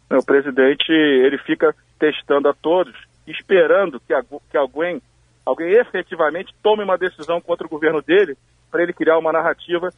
né, 0.09 0.17
o 0.17 0.25
presidente 0.25 0.93
ele 0.93 1.37
fica 1.39 1.75
testando 1.99 2.49
a 2.49 2.55
todos, 2.55 2.95
esperando 3.27 3.99
que, 3.99 4.15
que 4.51 4.57
alguém, 4.57 5.03
alguém 5.45 5.73
efetivamente 5.73 6.55
tome 6.63 6.85
uma 6.85 6.97
decisão 6.97 7.41
contra 7.41 7.67
o 7.67 7.71
governo 7.71 8.01
dele, 8.01 8.37
para 8.71 8.85
ele 8.85 8.93
criar 8.93 9.19
uma 9.19 9.33
narrativa 9.33 9.91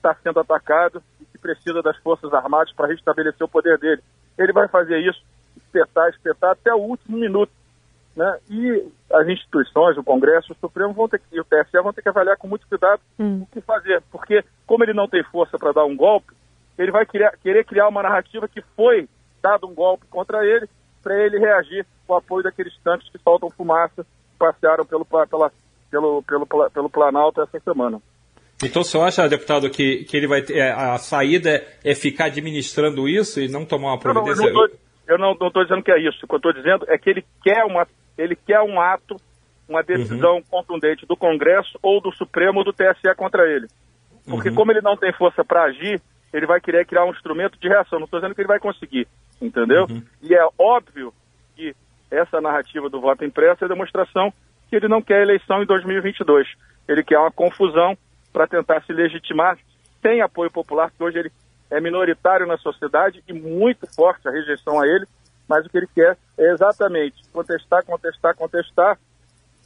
está 0.00 0.16
sendo 0.22 0.40
atacado 0.40 1.02
e 1.20 1.24
que 1.24 1.38
precisa 1.38 1.82
das 1.82 1.96
Forças 1.98 2.32
Armadas 2.32 2.72
para 2.72 2.88
restabelecer 2.88 3.44
o 3.44 3.48
poder 3.48 3.78
dele. 3.78 4.02
Ele 4.38 4.52
vai 4.52 4.68
fazer 4.68 4.98
isso, 4.98 5.22
espetar, 5.56 6.08
espetar 6.10 6.52
até 6.52 6.74
o 6.74 6.78
último 6.78 7.18
minuto 7.18 7.52
né? 8.16 8.38
E 8.50 8.92
as 9.12 9.28
instituições, 9.28 9.96
o 9.96 10.04
Congresso, 10.04 10.52
o 10.52 10.56
Supremo 10.56 10.92
vão 10.92 11.08
ter 11.08 11.18
que, 11.18 11.24
e 11.32 11.40
o 11.40 11.44
TSE 11.44 11.80
vão 11.82 11.92
ter 11.92 12.02
que 12.02 12.08
avaliar 12.08 12.36
com 12.36 12.48
muito 12.48 12.66
cuidado 12.66 13.00
hum. 13.18 13.42
o 13.42 13.46
que 13.46 13.60
fazer, 13.60 14.02
porque 14.10 14.44
como 14.66 14.84
ele 14.84 14.92
não 14.92 15.08
tem 15.08 15.22
força 15.24 15.58
para 15.58 15.72
dar 15.72 15.84
um 15.84 15.96
golpe, 15.96 16.32
ele 16.78 16.90
vai 16.90 17.06
querer, 17.06 17.36
querer 17.42 17.64
criar 17.64 17.88
uma 17.88 18.02
narrativa 18.02 18.48
que 18.48 18.62
foi 18.76 19.08
dado 19.42 19.66
um 19.66 19.74
golpe 19.74 20.06
contra 20.10 20.44
ele, 20.44 20.68
para 21.02 21.18
ele 21.18 21.38
reagir 21.38 21.86
com 22.06 22.14
o 22.14 22.16
apoio 22.16 22.44
daqueles 22.44 22.76
tanques 22.82 23.08
que 23.08 23.18
soltam 23.18 23.50
fumaça, 23.50 24.04
passearam 24.38 24.84
pelo, 24.84 25.04
pela, 25.04 25.50
pelo, 25.90 26.22
pelo, 26.22 26.46
pelo 26.70 26.90
Planalto 26.90 27.40
essa 27.40 27.58
semana. 27.60 28.00
Então, 28.62 28.82
o 28.82 28.84
senhor 28.84 29.04
acha, 29.04 29.28
deputado, 29.28 29.70
que, 29.70 30.04
que 30.04 30.16
ele 30.16 30.26
vai 30.26 30.42
ter, 30.42 30.58
é, 30.58 30.70
a 30.70 30.98
saída 30.98 31.66
é 31.82 31.94
ficar 31.94 32.26
administrando 32.26 33.08
isso 33.08 33.40
e 33.40 33.48
não 33.48 33.64
tomar 33.64 33.92
uma 33.92 33.98
providência? 33.98 34.52
Eu 35.08 35.18
não 35.18 35.32
estou 35.32 35.64
dizendo 35.64 35.82
que 35.82 35.90
é 35.90 35.98
isso. 35.98 36.18
O 36.24 36.28
que 36.28 36.34
eu 36.34 36.36
estou 36.36 36.52
dizendo 36.52 36.84
é 36.88 36.96
que 36.96 37.10
ele 37.10 37.24
quer 37.42 37.64
uma 37.64 37.86
ele 38.20 38.36
quer 38.36 38.60
um 38.60 38.78
ato, 38.80 39.16
uma 39.68 39.82
decisão 39.82 40.36
uhum. 40.36 40.42
contundente 40.42 41.06
do 41.06 41.16
Congresso 41.16 41.78
ou 41.82 42.00
do 42.00 42.12
Supremo 42.12 42.58
ou 42.58 42.64
do 42.64 42.72
TSE 42.72 43.14
contra 43.16 43.48
ele. 43.50 43.66
Porque 44.26 44.50
uhum. 44.50 44.54
como 44.54 44.72
ele 44.72 44.82
não 44.82 44.96
tem 44.96 45.12
força 45.12 45.42
para 45.44 45.64
agir, 45.64 46.00
ele 46.32 46.46
vai 46.46 46.60
querer 46.60 46.86
criar 46.86 47.04
um 47.04 47.10
instrumento 47.10 47.58
de 47.58 47.68
reação. 47.68 47.98
Não 47.98 48.04
estou 48.04 48.20
dizendo 48.20 48.34
que 48.34 48.40
ele 48.42 48.48
vai 48.48 48.60
conseguir, 48.60 49.08
entendeu? 49.40 49.86
Uhum. 49.88 50.02
E 50.22 50.34
é 50.34 50.46
óbvio 50.58 51.14
que 51.56 51.74
essa 52.10 52.40
narrativa 52.40 52.90
do 52.90 53.00
voto 53.00 53.24
impresso 53.24 53.64
é 53.64 53.68
demonstração 53.68 54.32
que 54.68 54.76
ele 54.76 54.86
não 54.86 55.00
quer 55.00 55.22
eleição 55.22 55.62
em 55.62 55.66
2022. 55.66 56.46
Ele 56.86 57.02
quer 57.02 57.18
uma 57.18 57.32
confusão 57.32 57.96
para 58.32 58.46
tentar 58.46 58.82
se 58.84 58.92
legitimar 58.92 59.58
sem 60.02 60.20
apoio 60.20 60.50
popular, 60.50 60.90
que 60.90 61.02
hoje 61.02 61.18
ele 61.18 61.32
é 61.70 61.80
minoritário 61.80 62.46
na 62.46 62.56
sociedade 62.56 63.22
e 63.28 63.32
muito 63.32 63.86
forte 63.94 64.26
a 64.26 64.30
rejeição 64.30 64.80
a 64.80 64.86
ele 64.86 65.06
mas 65.50 65.66
o 65.66 65.68
que 65.68 65.78
ele 65.78 65.88
quer 65.92 66.16
é 66.38 66.52
exatamente 66.52 67.28
contestar, 67.32 67.84
contestar, 67.84 68.36
contestar, 68.36 68.96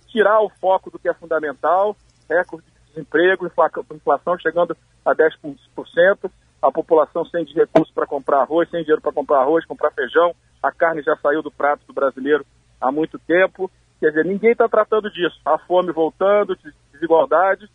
tirar 0.09 0.41
o 0.41 0.49
foco 0.49 0.91
do 0.91 0.99
que 0.99 1.11
é 1.11 1.13
fundamental, 1.13 1.95
recorde 2.27 2.67
de 2.67 2.89
desemprego, 2.89 3.47
inflação 3.93 4.39
chegando 4.39 4.75
a 5.05 5.15
10%, 5.15 6.31
a 6.63 6.73
população 6.73 7.27
sem 7.27 7.45
recursos 7.45 7.93
para 7.93 8.07
comprar 8.07 8.41
arroz, 8.41 8.71
sem 8.71 8.81
dinheiro 8.81 9.03
para 9.03 9.13
comprar 9.13 9.43
arroz, 9.43 9.67
comprar 9.67 9.91
feijão, 9.91 10.35
a 10.63 10.73
carne 10.73 11.03
já 11.03 11.15
saiu 11.17 11.43
do 11.43 11.51
prato 11.51 11.87
do 11.87 11.93
brasileiro 11.93 12.47
há 12.81 12.91
muito 12.91 13.19
tempo. 13.19 13.71
Quer 14.01 14.09
dizer, 14.09 14.25
ninguém 14.25 14.53
está 14.53 14.67
tratando 14.67 15.11
disso. 15.11 15.39
A 15.45 15.59
fome 15.59 15.93
voltando, 15.93 16.57
desigualdade, 16.95 17.69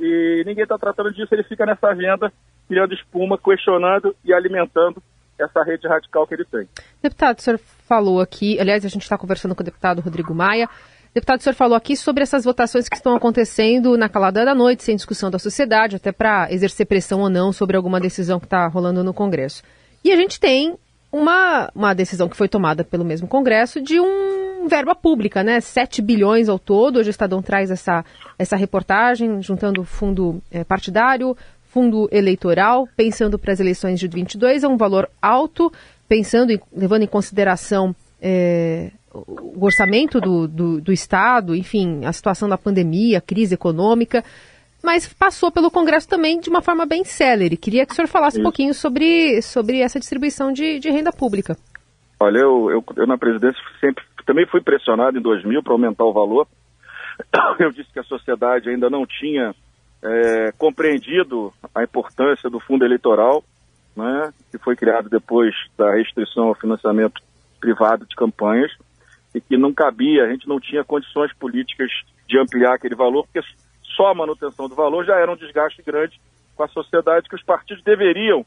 e 0.00 0.42
ninguém 0.46 0.64
está 0.64 0.78
tratando 0.78 1.12
disso. 1.12 1.34
Ele 1.34 1.44
fica 1.44 1.64
nessa 1.66 1.88
agenda, 1.88 2.32
criando 2.68 2.94
espuma, 2.94 3.38
questionando 3.38 4.14
e 4.24 4.32
alimentando 4.32 5.02
essa 5.38 5.62
rede 5.62 5.86
radical 5.88 6.26
que 6.26 6.34
ele 6.34 6.44
tem. 6.44 6.68
Deputado, 7.02 7.38
o 7.38 7.42
senhor 7.42 7.58
falou 7.58 8.20
aqui, 8.20 8.58
aliás, 8.60 8.84
a 8.84 8.88
gente 8.88 9.02
está 9.02 9.18
conversando 9.18 9.54
com 9.54 9.62
o 9.62 9.64
deputado 9.64 10.00
Rodrigo 10.00 10.34
Maia. 10.34 10.68
Deputado, 11.12 11.40
o 11.40 11.42
senhor 11.42 11.54
falou 11.54 11.76
aqui 11.76 11.96
sobre 11.96 12.22
essas 12.22 12.44
votações 12.44 12.88
que 12.88 12.96
estão 12.96 13.14
acontecendo 13.14 13.96
na 13.96 14.08
calada 14.08 14.44
da 14.44 14.54
noite, 14.54 14.82
sem 14.82 14.96
discussão 14.96 15.30
da 15.30 15.38
sociedade, 15.38 15.96
até 15.96 16.10
para 16.10 16.52
exercer 16.52 16.86
pressão 16.86 17.20
ou 17.20 17.30
não 17.30 17.52
sobre 17.52 17.76
alguma 17.76 18.00
decisão 18.00 18.40
que 18.40 18.46
está 18.46 18.66
rolando 18.66 19.04
no 19.04 19.14
Congresso. 19.14 19.62
E 20.04 20.12
a 20.12 20.16
gente 20.16 20.40
tem 20.40 20.76
uma, 21.14 21.70
uma 21.72 21.94
decisão 21.94 22.28
que 22.28 22.36
foi 22.36 22.48
tomada 22.48 22.82
pelo 22.82 23.04
mesmo 23.04 23.28
Congresso 23.28 23.80
de 23.80 24.00
um 24.00 24.66
verba 24.66 24.96
pública, 24.96 25.44
né? 25.44 25.60
7 25.60 26.02
bilhões 26.02 26.48
ao 26.48 26.58
todo. 26.58 26.98
Hoje 26.98 27.08
o 27.08 27.12
Estadão 27.12 27.40
traz 27.40 27.70
essa, 27.70 28.04
essa 28.36 28.56
reportagem, 28.56 29.40
juntando 29.40 29.84
fundo 29.84 30.42
é, 30.50 30.64
partidário, 30.64 31.36
fundo 31.70 32.08
eleitoral, 32.10 32.88
pensando 32.96 33.38
para 33.38 33.52
as 33.52 33.60
eleições 33.60 34.00
de 34.00 34.08
22, 34.08 34.64
é 34.64 34.68
um 34.68 34.76
valor 34.76 35.08
alto, 35.22 35.72
pensando 36.08 36.50
em, 36.50 36.60
levando 36.74 37.02
em 37.02 37.08
consideração 37.08 37.94
é, 38.20 38.90
o 39.12 39.64
orçamento 39.64 40.20
do, 40.20 40.48
do, 40.48 40.80
do, 40.80 40.92
Estado, 40.92 41.54
enfim, 41.54 42.04
a 42.04 42.12
situação 42.12 42.48
da 42.48 42.58
pandemia, 42.58 43.18
a 43.18 43.20
crise 43.20 43.54
econômica, 43.54 44.24
mas 44.84 45.12
passou 45.12 45.50
pelo 45.50 45.70
Congresso 45.70 46.06
também 46.06 46.38
de 46.38 46.50
uma 46.50 46.60
forma 46.60 46.84
bem 46.84 47.04
célere. 47.04 47.56
Queria 47.56 47.86
que 47.86 47.92
o 47.92 47.94
senhor 47.94 48.06
falasse 48.06 48.36
Isso. 48.36 48.42
um 48.42 48.44
pouquinho 48.44 48.74
sobre, 48.74 49.40
sobre 49.40 49.80
essa 49.80 49.98
distribuição 49.98 50.52
de, 50.52 50.78
de 50.78 50.90
renda 50.90 51.10
pública. 51.10 51.56
Olha, 52.20 52.38
eu, 52.38 52.70
eu, 52.70 52.84
eu, 52.96 53.06
na 53.06 53.16
presidência 53.16 53.60
sempre 53.80 54.04
também 54.26 54.46
fui 54.46 54.60
pressionado 54.60 55.18
em 55.18 55.22
2000 55.22 55.62
para 55.62 55.72
aumentar 55.72 56.04
o 56.04 56.12
valor. 56.12 56.46
Eu 57.58 57.70
disse 57.70 57.92
que 57.92 57.98
a 57.98 58.04
sociedade 58.04 58.70
ainda 58.70 58.88
não 58.88 59.06
tinha 59.06 59.54
é, 60.02 60.52
compreendido 60.56 61.52
a 61.74 61.82
importância 61.82 62.48
do 62.48 62.58
fundo 62.58 62.84
eleitoral, 62.84 63.44
né, 63.96 64.32
que 64.50 64.58
foi 64.58 64.74
criado 64.76 65.08
depois 65.08 65.54
da 65.76 65.92
restrição 65.94 66.48
ao 66.48 66.54
financiamento 66.54 67.22
privado 67.60 68.06
de 68.06 68.16
campanhas, 68.16 68.72
e 69.34 69.40
que 69.40 69.56
não 69.56 69.72
cabia, 69.72 70.24
a 70.24 70.30
gente 70.30 70.48
não 70.48 70.58
tinha 70.58 70.84
condições 70.84 71.32
políticas 71.34 71.90
de 72.26 72.38
ampliar 72.38 72.74
aquele 72.74 72.94
valor, 72.94 73.24
porque 73.24 73.46
só 73.96 74.08
a 74.08 74.14
manutenção 74.14 74.68
do 74.68 74.74
valor 74.74 75.04
já 75.04 75.16
era 75.16 75.30
um 75.30 75.36
desgaste 75.36 75.82
grande 75.82 76.20
com 76.56 76.62
a 76.62 76.68
sociedade, 76.68 77.28
que 77.28 77.34
os 77.34 77.42
partidos 77.42 77.82
deveriam 77.82 78.44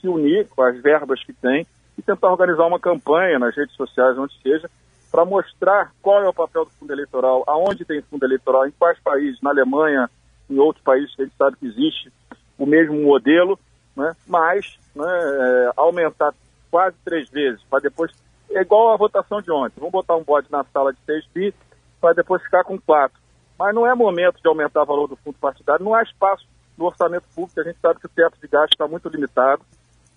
se 0.00 0.08
unir 0.08 0.48
com 0.48 0.62
as 0.62 0.80
verbas 0.80 1.22
que 1.24 1.32
têm 1.32 1.66
e 1.96 2.02
tentar 2.02 2.30
organizar 2.30 2.66
uma 2.66 2.78
campanha 2.78 3.38
nas 3.38 3.56
redes 3.56 3.74
sociais, 3.74 4.16
onde 4.18 4.34
seja, 4.40 4.70
para 5.10 5.24
mostrar 5.24 5.92
qual 6.02 6.22
é 6.22 6.28
o 6.28 6.34
papel 6.34 6.64
do 6.64 6.70
fundo 6.72 6.92
eleitoral, 6.92 7.42
aonde 7.46 7.84
tem 7.84 8.02
fundo 8.02 8.24
eleitoral, 8.24 8.66
em 8.66 8.72
quais 8.72 8.98
países, 9.00 9.40
na 9.42 9.50
Alemanha, 9.50 10.08
em 10.48 10.58
outros 10.58 10.84
países 10.84 11.14
que 11.14 11.22
a 11.22 11.24
gente 11.24 11.36
sabe 11.36 11.56
que 11.56 11.66
existe 11.66 12.12
o 12.58 12.66
mesmo 12.66 13.00
modelo, 13.02 13.58
né? 13.96 14.14
mas 14.26 14.78
né, 14.94 15.06
é, 15.06 15.70
aumentar 15.76 16.34
quase 16.70 16.96
três 17.04 17.28
vezes, 17.30 17.62
para 17.68 17.80
depois. 17.80 18.12
É 18.50 18.62
igual 18.62 18.92
a 18.92 18.96
votação 18.96 19.42
de 19.42 19.50
ontem. 19.50 19.74
Vamos 19.78 19.92
botar 19.92 20.16
um 20.16 20.22
bode 20.22 20.46
na 20.50 20.64
sala 20.64 20.92
de 20.92 20.98
6 21.04 21.26
bi 21.34 21.54
para 22.00 22.14
depois 22.14 22.42
ficar 22.42 22.64
com 22.64 22.78
4. 22.78 23.18
Mas 23.58 23.74
não 23.74 23.86
é 23.86 23.94
momento 23.94 24.40
de 24.40 24.48
aumentar 24.48 24.82
o 24.82 24.86
valor 24.86 25.08
do 25.08 25.16
fundo 25.16 25.36
partidário, 25.40 25.84
não 25.84 25.94
há 25.94 26.02
espaço 26.02 26.46
no 26.76 26.86
orçamento 26.86 27.24
público, 27.34 27.60
a 27.60 27.64
gente 27.64 27.78
sabe 27.80 27.98
que 27.98 28.06
o 28.06 28.10
teto 28.10 28.38
de 28.40 28.46
gasto 28.46 28.72
está 28.72 28.86
muito 28.86 29.08
limitado. 29.08 29.62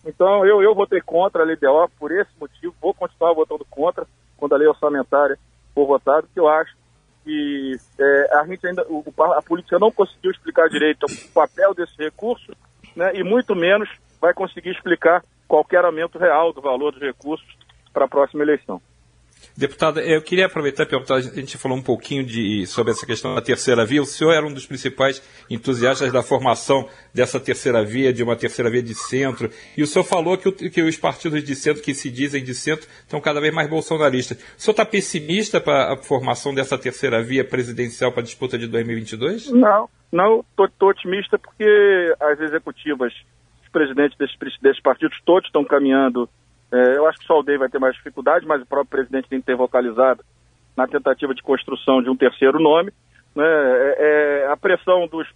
Então, 0.05 0.45
eu, 0.45 0.61
eu 0.61 0.75
votei 0.75 1.01
contra 1.01 1.43
a 1.43 1.45
LDO 1.45 1.91
por 1.99 2.11
esse 2.11 2.31
motivo, 2.39 2.75
vou 2.79 2.93
continuar 2.93 3.33
votando 3.33 3.65
contra 3.69 4.05
quando 4.37 4.53
a 4.53 4.57
lei 4.57 4.67
orçamentária 4.67 5.37
for 5.73 5.87
votada, 5.87 6.23
porque 6.23 6.39
eu 6.39 6.47
acho 6.47 6.75
que 7.23 7.77
é, 7.99 8.37
a 8.37 8.45
gente 8.45 8.65
ainda, 8.65 8.85
o, 8.87 9.03
a 9.33 9.41
política 9.41 9.79
não 9.79 9.91
conseguiu 9.91 10.31
explicar 10.31 10.69
direito 10.69 11.05
o 11.05 11.33
papel 11.33 11.73
desse 11.73 11.95
recurso, 11.97 12.51
né, 12.95 13.11
e 13.15 13.23
muito 13.23 13.55
menos 13.55 13.89
vai 14.19 14.33
conseguir 14.33 14.71
explicar 14.71 15.23
qualquer 15.47 15.83
aumento 15.83 16.17
real 16.17 16.53
do 16.53 16.61
valor 16.61 16.91
dos 16.91 17.01
recursos 17.01 17.47
para 17.93 18.05
a 18.05 18.07
próxima 18.07 18.43
eleição. 18.43 18.81
Deputada, 19.55 20.01
eu 20.01 20.21
queria 20.21 20.45
aproveitar 20.45 20.83
e 20.83 20.85
perguntar, 20.85 21.15
a 21.15 21.21
gente 21.21 21.57
falou 21.57 21.77
um 21.77 21.81
pouquinho 21.81 22.23
de, 22.23 22.65
sobre 22.65 22.91
essa 22.91 23.05
questão 23.05 23.35
da 23.35 23.41
terceira 23.41 23.85
via. 23.85 24.01
O 24.01 24.05
senhor 24.05 24.31
era 24.31 24.45
um 24.45 24.53
dos 24.53 24.65
principais 24.65 25.21
entusiastas 25.49 26.11
da 26.11 26.23
formação 26.23 26.87
dessa 27.13 27.39
terceira 27.39 27.83
via, 27.83 28.13
de 28.13 28.23
uma 28.23 28.35
terceira 28.35 28.71
via 28.71 28.81
de 28.81 28.95
centro. 28.95 29.49
E 29.77 29.83
o 29.83 29.87
senhor 29.87 30.05
falou 30.05 30.37
que, 30.37 30.47
o, 30.47 30.51
que 30.53 30.81
os 30.81 30.97
partidos 30.97 31.43
de 31.43 31.55
centro, 31.55 31.83
que 31.83 31.93
se 31.93 32.09
dizem 32.09 32.43
de 32.43 32.55
centro, 32.55 32.87
estão 33.01 33.19
cada 33.19 33.41
vez 33.41 33.53
mais 33.53 33.69
bolsonaristas. 33.69 34.37
O 34.57 34.61
senhor 34.61 34.73
está 34.73 34.85
pessimista 34.85 35.59
para 35.59 35.93
a 35.93 35.97
formação 35.97 36.53
dessa 36.53 36.77
terceira 36.77 37.21
via 37.21 37.43
presidencial 37.43 38.11
para 38.11 38.21
a 38.21 38.25
disputa 38.25 38.57
de 38.57 38.67
2022? 38.67 39.51
Não, 39.51 39.89
não 40.11 40.45
estou 40.57 40.89
otimista 40.89 41.37
porque 41.37 42.15
as 42.19 42.39
executivas, 42.39 43.13
os 43.63 43.69
presidentes 43.69 44.17
desses, 44.17 44.37
desses 44.61 44.81
partidos 44.81 45.19
todos 45.25 45.47
estão 45.47 45.63
caminhando 45.65 46.29
é, 46.71 46.97
eu 46.97 47.05
acho 47.07 47.19
que 47.19 47.25
só 47.25 47.39
o 47.39 47.43
Day 47.43 47.57
vai 47.57 47.69
ter 47.69 47.79
mais 47.79 47.95
dificuldade, 47.95 48.45
mas 48.45 48.61
o 48.61 48.65
próprio 48.65 48.89
presidente 48.89 49.27
tem 49.27 49.39
que 49.39 49.45
ter 49.45 49.55
vocalizado 49.55 50.23
na 50.75 50.87
tentativa 50.87 51.33
de 51.35 51.43
construção 51.43 52.01
de 52.01 52.09
um 52.09 52.15
terceiro 52.15 52.59
nome. 52.59 52.91
Né? 53.35 53.45
É, 53.45 53.95
é, 53.99 54.51
a 54.51 54.55
pressão 54.55 55.07
dos, 55.07 55.27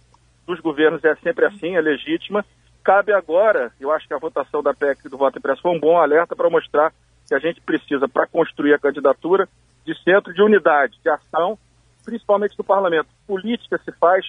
dos 0.46 0.60
governos 0.60 1.04
é 1.04 1.14
sempre 1.16 1.44
assim, 1.44 1.76
é 1.76 1.80
legítima. 1.80 2.44
Cabe 2.82 3.12
agora, 3.12 3.70
eu 3.78 3.90
acho 3.92 4.06
que 4.06 4.14
a 4.14 4.18
votação 4.18 4.62
da 4.62 4.72
PEC 4.72 5.08
do 5.08 5.18
voto 5.18 5.38
impresso 5.38 5.60
foi 5.60 5.72
um 5.72 5.80
bom 5.80 5.98
alerta 5.98 6.34
para 6.34 6.48
mostrar 6.48 6.92
que 7.26 7.34
a 7.34 7.38
gente 7.38 7.60
precisa, 7.60 8.08
para 8.08 8.26
construir 8.26 8.72
a 8.72 8.78
candidatura, 8.78 9.48
de 9.84 9.94
centro 10.02 10.32
de 10.32 10.42
unidade, 10.42 10.98
de 11.02 11.08
ação, 11.08 11.58
principalmente 12.04 12.56
do 12.56 12.64
parlamento. 12.64 13.08
Política 13.26 13.78
se 13.78 13.92
faz 13.92 14.26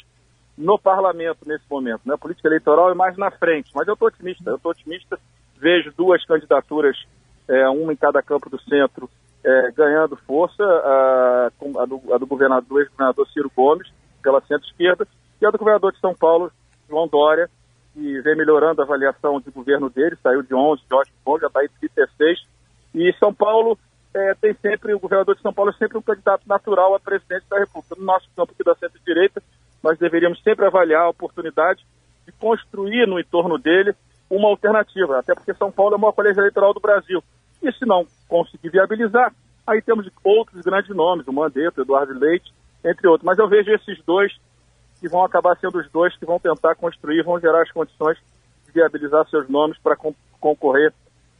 no 0.57 0.77
parlamento 0.77 1.39
nesse 1.45 1.65
momento, 1.69 2.01
né? 2.05 2.15
Política 2.17 2.47
eleitoral 2.47 2.91
é 2.91 2.95
mais 2.95 3.15
na 3.15 3.29
frente, 3.29 3.71
mas 3.75 3.87
eu 3.87 3.93
estou 3.93 4.07
otimista, 4.07 4.49
eu 4.49 4.55
estou 4.55 4.71
otimista 4.71 5.19
vejo 5.59 5.91
duas 5.95 6.23
candidaturas, 6.25 6.97
é, 7.47 7.67
uma 7.69 7.93
em 7.93 7.95
cada 7.95 8.21
campo 8.21 8.49
do 8.49 8.59
centro, 8.61 9.09
é, 9.43 9.71
ganhando 9.71 10.15
força, 10.17 10.63
a, 10.63 11.51
a, 11.81 11.85
do, 11.85 12.13
a 12.13 12.17
do 12.17 12.25
governador, 12.25 12.81
ex-governador 12.81 13.27
Ciro 13.29 13.51
Gomes, 13.55 13.91
pela 14.21 14.41
centro-esquerda, 14.41 15.07
e 15.41 15.45
a 15.45 15.51
do 15.51 15.57
governador 15.57 15.93
de 15.93 15.99
São 15.99 16.13
Paulo, 16.13 16.51
João 16.89 17.07
Dória, 17.07 17.49
que 17.93 18.21
vem 18.21 18.35
melhorando 18.35 18.81
a 18.81 18.85
avaliação 18.85 19.39
de 19.39 19.49
governo 19.49 19.89
dele, 19.89 20.17
saiu 20.21 20.43
de 20.43 20.53
11, 20.53 20.83
de 20.87 20.93
ótimo 20.93 21.17
bom, 21.25 21.39
já 21.39 21.47
está 21.47 21.63
em 21.63 21.69
36. 21.79 22.39
E 22.93 23.13
São 23.19 23.33
Paulo 23.33 23.77
é, 24.13 24.33
tem 24.35 24.53
sempre, 24.61 24.93
o 24.93 24.99
governador 24.99 25.35
de 25.35 25.41
São 25.41 25.53
Paulo 25.53 25.71
é 25.71 25.73
sempre 25.73 25.97
um 25.97 26.01
candidato 26.01 26.47
natural 26.47 26.95
a 26.95 26.99
presidente 26.99 27.45
da 27.49 27.59
República. 27.59 27.95
No 27.97 28.05
nosso 28.05 28.27
campo 28.35 28.51
aqui 28.53 28.63
da 28.63 28.75
centro-direita, 28.75 29.41
nós 29.83 29.97
deveríamos 29.97 30.41
sempre 30.43 30.65
avaliar 30.65 31.03
a 31.03 31.09
oportunidade 31.09 31.85
de 32.25 32.31
construir 32.33 33.07
no 33.07 33.19
entorno 33.19 33.57
dele 33.57 33.95
uma 34.29 34.49
alternativa, 34.49 35.19
até 35.19 35.33
porque 35.33 35.53
São 35.53 35.71
Paulo 35.71 35.95
é 35.95 35.97
o 35.97 36.01
maior 36.01 36.13
colégio 36.13 36.41
eleitoral 36.41 36.73
do 36.73 36.79
Brasil. 36.79 37.23
E 37.61 37.71
se 37.71 37.85
não 37.85 38.05
conseguir 38.27 38.69
viabilizar, 38.69 39.33
aí 39.65 39.81
temos 39.81 40.07
outros 40.23 40.61
grandes 40.61 40.95
nomes, 40.95 41.27
o 41.27 41.33
Mandetta, 41.33 41.81
o 41.81 41.83
Eduardo 41.83 42.17
Leite, 42.17 42.53
entre 42.83 43.07
outros. 43.07 43.25
Mas 43.25 43.37
eu 43.37 43.47
vejo 43.47 43.71
esses 43.71 44.01
dois 44.05 44.31
que 44.99 45.07
vão 45.07 45.23
acabar 45.23 45.57
sendo 45.57 45.79
os 45.79 45.89
dois 45.91 46.15
que 46.17 46.25
vão 46.25 46.39
tentar 46.39 46.75
construir, 46.75 47.23
vão 47.23 47.39
gerar 47.39 47.61
as 47.61 47.71
condições 47.71 48.17
de 48.65 48.71
viabilizar 48.71 49.27
seus 49.29 49.47
nomes 49.47 49.77
para 49.79 49.97
concorrer 50.39 50.93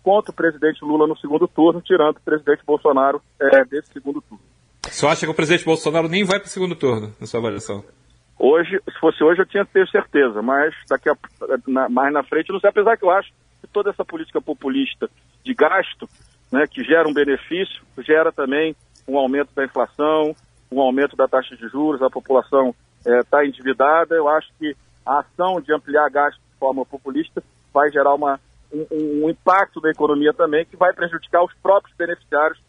contra 0.03 0.31
o 0.31 0.35
presidente 0.35 0.83
Lula 0.83 1.07
no 1.07 1.17
segundo 1.17 1.47
turno, 1.47 1.81
tirando 1.81 2.17
o 2.17 2.21
presidente 2.21 2.63
Bolsonaro 2.65 3.21
é, 3.39 3.65
desse 3.65 3.91
segundo 3.91 4.21
turno. 4.21 4.43
Você 4.83 5.05
acha 5.05 5.25
que 5.25 5.31
o 5.31 5.35
presidente 5.35 5.65
Bolsonaro 5.65 6.07
nem 6.07 6.23
vai 6.23 6.39
para 6.39 6.47
o 6.47 6.49
segundo 6.49 6.75
turno, 6.75 7.13
na 7.19 7.27
sua 7.27 7.39
avaliação? 7.39 7.83
Hoje, 8.39 8.79
se 8.85 8.99
fosse 8.99 9.23
hoje, 9.23 9.41
eu 9.41 9.45
tinha 9.45 9.65
que 9.65 9.73
ter 9.73 9.87
certeza, 9.89 10.41
mas 10.41 10.73
daqui 10.87 11.09
a, 11.09 11.15
na, 11.67 11.89
mais 11.89 12.13
na 12.13 12.23
frente, 12.23 12.51
não 12.51 12.59
sei, 12.59 12.69
apesar 12.69 12.95
que 12.95 13.03
eu 13.03 13.09
acho 13.09 13.31
que 13.61 13.67
toda 13.67 13.89
essa 13.89 14.05
política 14.05 14.39
populista 14.39 15.09
de 15.43 15.53
gasto, 15.55 16.07
né, 16.51 16.67
que 16.67 16.83
gera 16.83 17.07
um 17.07 17.13
benefício, 17.13 17.83
gera 17.99 18.31
também 18.31 18.75
um 19.07 19.17
aumento 19.17 19.49
da 19.55 19.65
inflação, 19.65 20.35
um 20.71 20.79
aumento 20.79 21.15
da 21.15 21.27
taxa 21.27 21.55
de 21.55 21.67
juros, 21.69 22.01
a 22.01 22.09
população 22.09 22.75
está 23.03 23.43
é, 23.43 23.47
endividada. 23.47 24.15
Eu 24.15 24.27
acho 24.27 24.49
que 24.59 24.75
a 25.05 25.19
ação 25.19 25.59
de 25.61 25.73
ampliar 25.73 26.09
gasto 26.09 26.37
de 26.37 26.59
forma 26.59 26.85
populista 26.85 27.41
vai 27.73 27.89
gerar 27.89 28.13
uma, 28.13 28.39
um, 28.71 29.23
um 29.23 29.29
impacto 29.29 29.79
da 29.81 29.89
economia 29.89 30.33
também 30.33 30.65
que 30.65 30.75
vai 30.75 30.93
prejudicar 30.93 31.43
os 31.43 31.53
próprios 31.55 31.95
beneficiários 31.97 32.59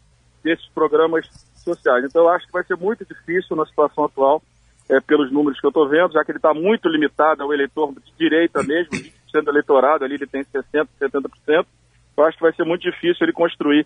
desses 0.43 0.67
programas 0.69 1.27
sociais. 1.55 2.05
Então, 2.05 2.23
eu 2.23 2.29
acho 2.29 2.47
que 2.47 2.53
vai 2.53 2.63
ser 2.63 2.77
muito 2.77 3.05
difícil 3.05 3.55
na 3.55 3.65
situação 3.65 4.05
atual 4.05 4.41
é, 4.89 4.99
pelos 4.99 5.31
números 5.31 5.59
que 5.59 5.65
eu 5.65 5.69
estou 5.69 5.87
vendo, 5.87 6.13
já 6.13 6.23
que 6.23 6.31
ele 6.31 6.39
está 6.39 6.53
muito 6.53 6.89
limitado 6.89 7.43
ao 7.43 7.53
eleitor 7.53 7.93
de 7.93 8.11
direita 8.17 8.63
mesmo, 8.63 8.91
20% 9.29 9.43
do 9.43 9.51
eleitorado, 9.51 10.03
ali 10.03 10.15
ele 10.15 10.27
tem 10.27 10.43
60%, 10.43 10.87
70%. 10.99 11.65
Eu 12.17 12.25
acho 12.25 12.37
que 12.37 12.43
vai 12.43 12.53
ser 12.53 12.65
muito 12.65 12.81
difícil 12.81 13.25
ele 13.25 13.31
construir 13.31 13.85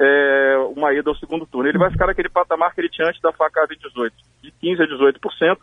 é, 0.00 0.56
uma 0.76 0.92
ida 0.92 1.08
ao 1.08 1.16
segundo 1.16 1.46
turno. 1.46 1.68
Ele 1.68 1.78
vai 1.78 1.90
ficar 1.90 2.06
naquele 2.06 2.28
patamar 2.28 2.74
que 2.74 2.80
ele 2.80 2.88
tinha 2.88 3.08
antes 3.08 3.20
da 3.20 3.32
facada 3.32 3.72
em 3.72 3.78
18, 3.78 4.14
de 4.42 4.52
15% 4.62 4.80
a 4.80 4.86
18%, 4.86 5.58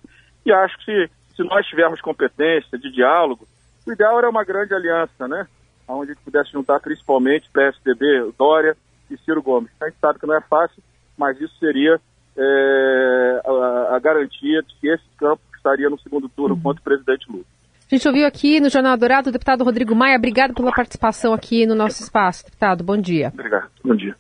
e 0.45 0.52
acho 0.52 0.78
que 0.78 0.86
se, 0.86 1.12
se 1.36 1.43
nós 1.43 1.65
tivermos 1.67 2.02
competência 2.02 2.78
de 2.78 2.91
diálogo, 2.91 3.47
o 3.86 3.91
ideal 3.91 4.17
era 4.17 4.30
uma 4.30 4.43
grande 4.43 4.73
aliança, 4.73 5.28
né? 5.28 5.47
Onde 5.88 6.12
a 6.12 6.13
gente 6.13 6.23
pudesse 6.23 6.52
juntar 6.52 6.80
principalmente 6.80 7.50
PSDB, 7.52 8.32
Dória 8.38 8.76
e 9.10 9.17
Ciro 9.17 9.41
Gomes. 9.41 9.71
A 9.82 9.89
gente 9.89 10.00
sabe 10.00 10.19
que 10.19 10.28
não 10.28 10.36
é 10.36 10.41
fácil, 10.41 10.84
mas 11.17 11.39
isso 11.39 11.58
seria 11.58 12.00
é, 12.38 13.41
a, 13.45 13.95
a, 13.95 14.00
garantia 14.00 14.62
de 14.62 14.76
que 14.80 14.88
esse 14.88 15.04
campo 15.17 15.41
estaria 15.56 15.89
no 15.89 16.00
segundo 16.00 16.30
turno 16.30 16.56
uhum. 16.56 16.62
contra 16.62 16.82
o 16.82 16.84
presidente 16.84 17.26
Lula. 17.30 17.43
A 17.89 17.95
gente 17.95 18.08
ouviu 18.08 18.28
aqui 18.28 18.60
no 18.60 18.69
Jornal 18.69 18.97
Dourado 18.97 19.30
o 19.30 19.32
deputado 19.32 19.63
Rodrigo 19.63 19.95
Maia. 19.95 20.17
Obrigado 20.17 20.54
pela 20.54 20.71
participação 20.71 21.34
aqui 21.34 21.65
no 21.65 21.73
nosso 21.73 22.04
espaço. 22.04 22.43
Deputado, 22.45 22.84
bom 22.84 22.97
dia. 22.97 23.32
Obrigado, 23.34 23.69
bom 23.84 23.95
dia. 23.95 24.13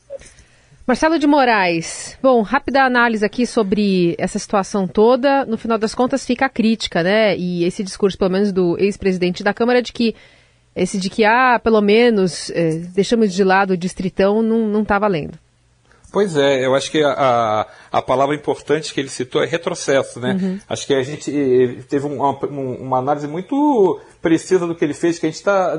Marcelo 0.87 1.19
de 1.19 1.27
Moraes, 1.27 2.17
bom, 2.23 2.41
rápida 2.41 2.81
análise 2.83 3.25
aqui 3.25 3.45
sobre 3.45 4.15
essa 4.17 4.39
situação 4.39 4.87
toda. 4.87 5.45
No 5.45 5.57
final 5.57 5.77
das 5.77 5.93
contas, 5.93 6.25
fica 6.25 6.45
a 6.45 6.49
crítica, 6.49 7.03
né? 7.03 7.35
E 7.37 7.65
esse 7.65 7.83
discurso, 7.83 8.17
pelo 8.17 8.31
menos 8.31 8.53
do 8.53 8.77
ex-presidente 8.79 9.43
da 9.43 9.53
Câmara, 9.53 9.81
de 9.81 9.91
que 9.91 10.15
esse 10.73 10.97
de 10.97 11.09
que, 11.09 11.25
ah, 11.25 11.59
pelo 11.61 11.81
menos, 11.81 12.49
eh, 12.51 12.83
deixamos 12.95 13.33
de 13.33 13.43
lado 13.43 13.71
o 13.71 13.77
distritão, 13.77 14.41
não 14.41 14.83
está 14.83 14.97
valendo. 14.97 15.37
Pois 16.17 16.35
é, 16.35 16.65
eu 16.65 16.73
acho 16.73 16.89
que 16.89 17.03
a, 17.03 17.67
a 17.91 18.01
palavra 18.01 18.33
importante 18.33 18.91
que 18.91 18.99
ele 18.99 19.07
citou 19.07 19.43
é 19.43 19.45
retrocesso, 19.45 20.19
né? 20.19 20.35
Uhum. 20.41 20.59
Acho 20.67 20.87
que 20.87 20.95
a 20.95 21.03
gente 21.03 21.29
eh, 21.31 21.83
teve 21.87 22.07
uma, 22.07 22.31
uma 22.31 22.97
análise 22.97 23.27
muito 23.27 24.01
precisa 24.21 24.65
do 24.65 24.75
que 24.75 24.83
ele 24.83 24.93
fez, 24.93 25.19
que 25.19 25.25
a 25.25 25.29
gente 25.29 25.37
está. 25.37 25.77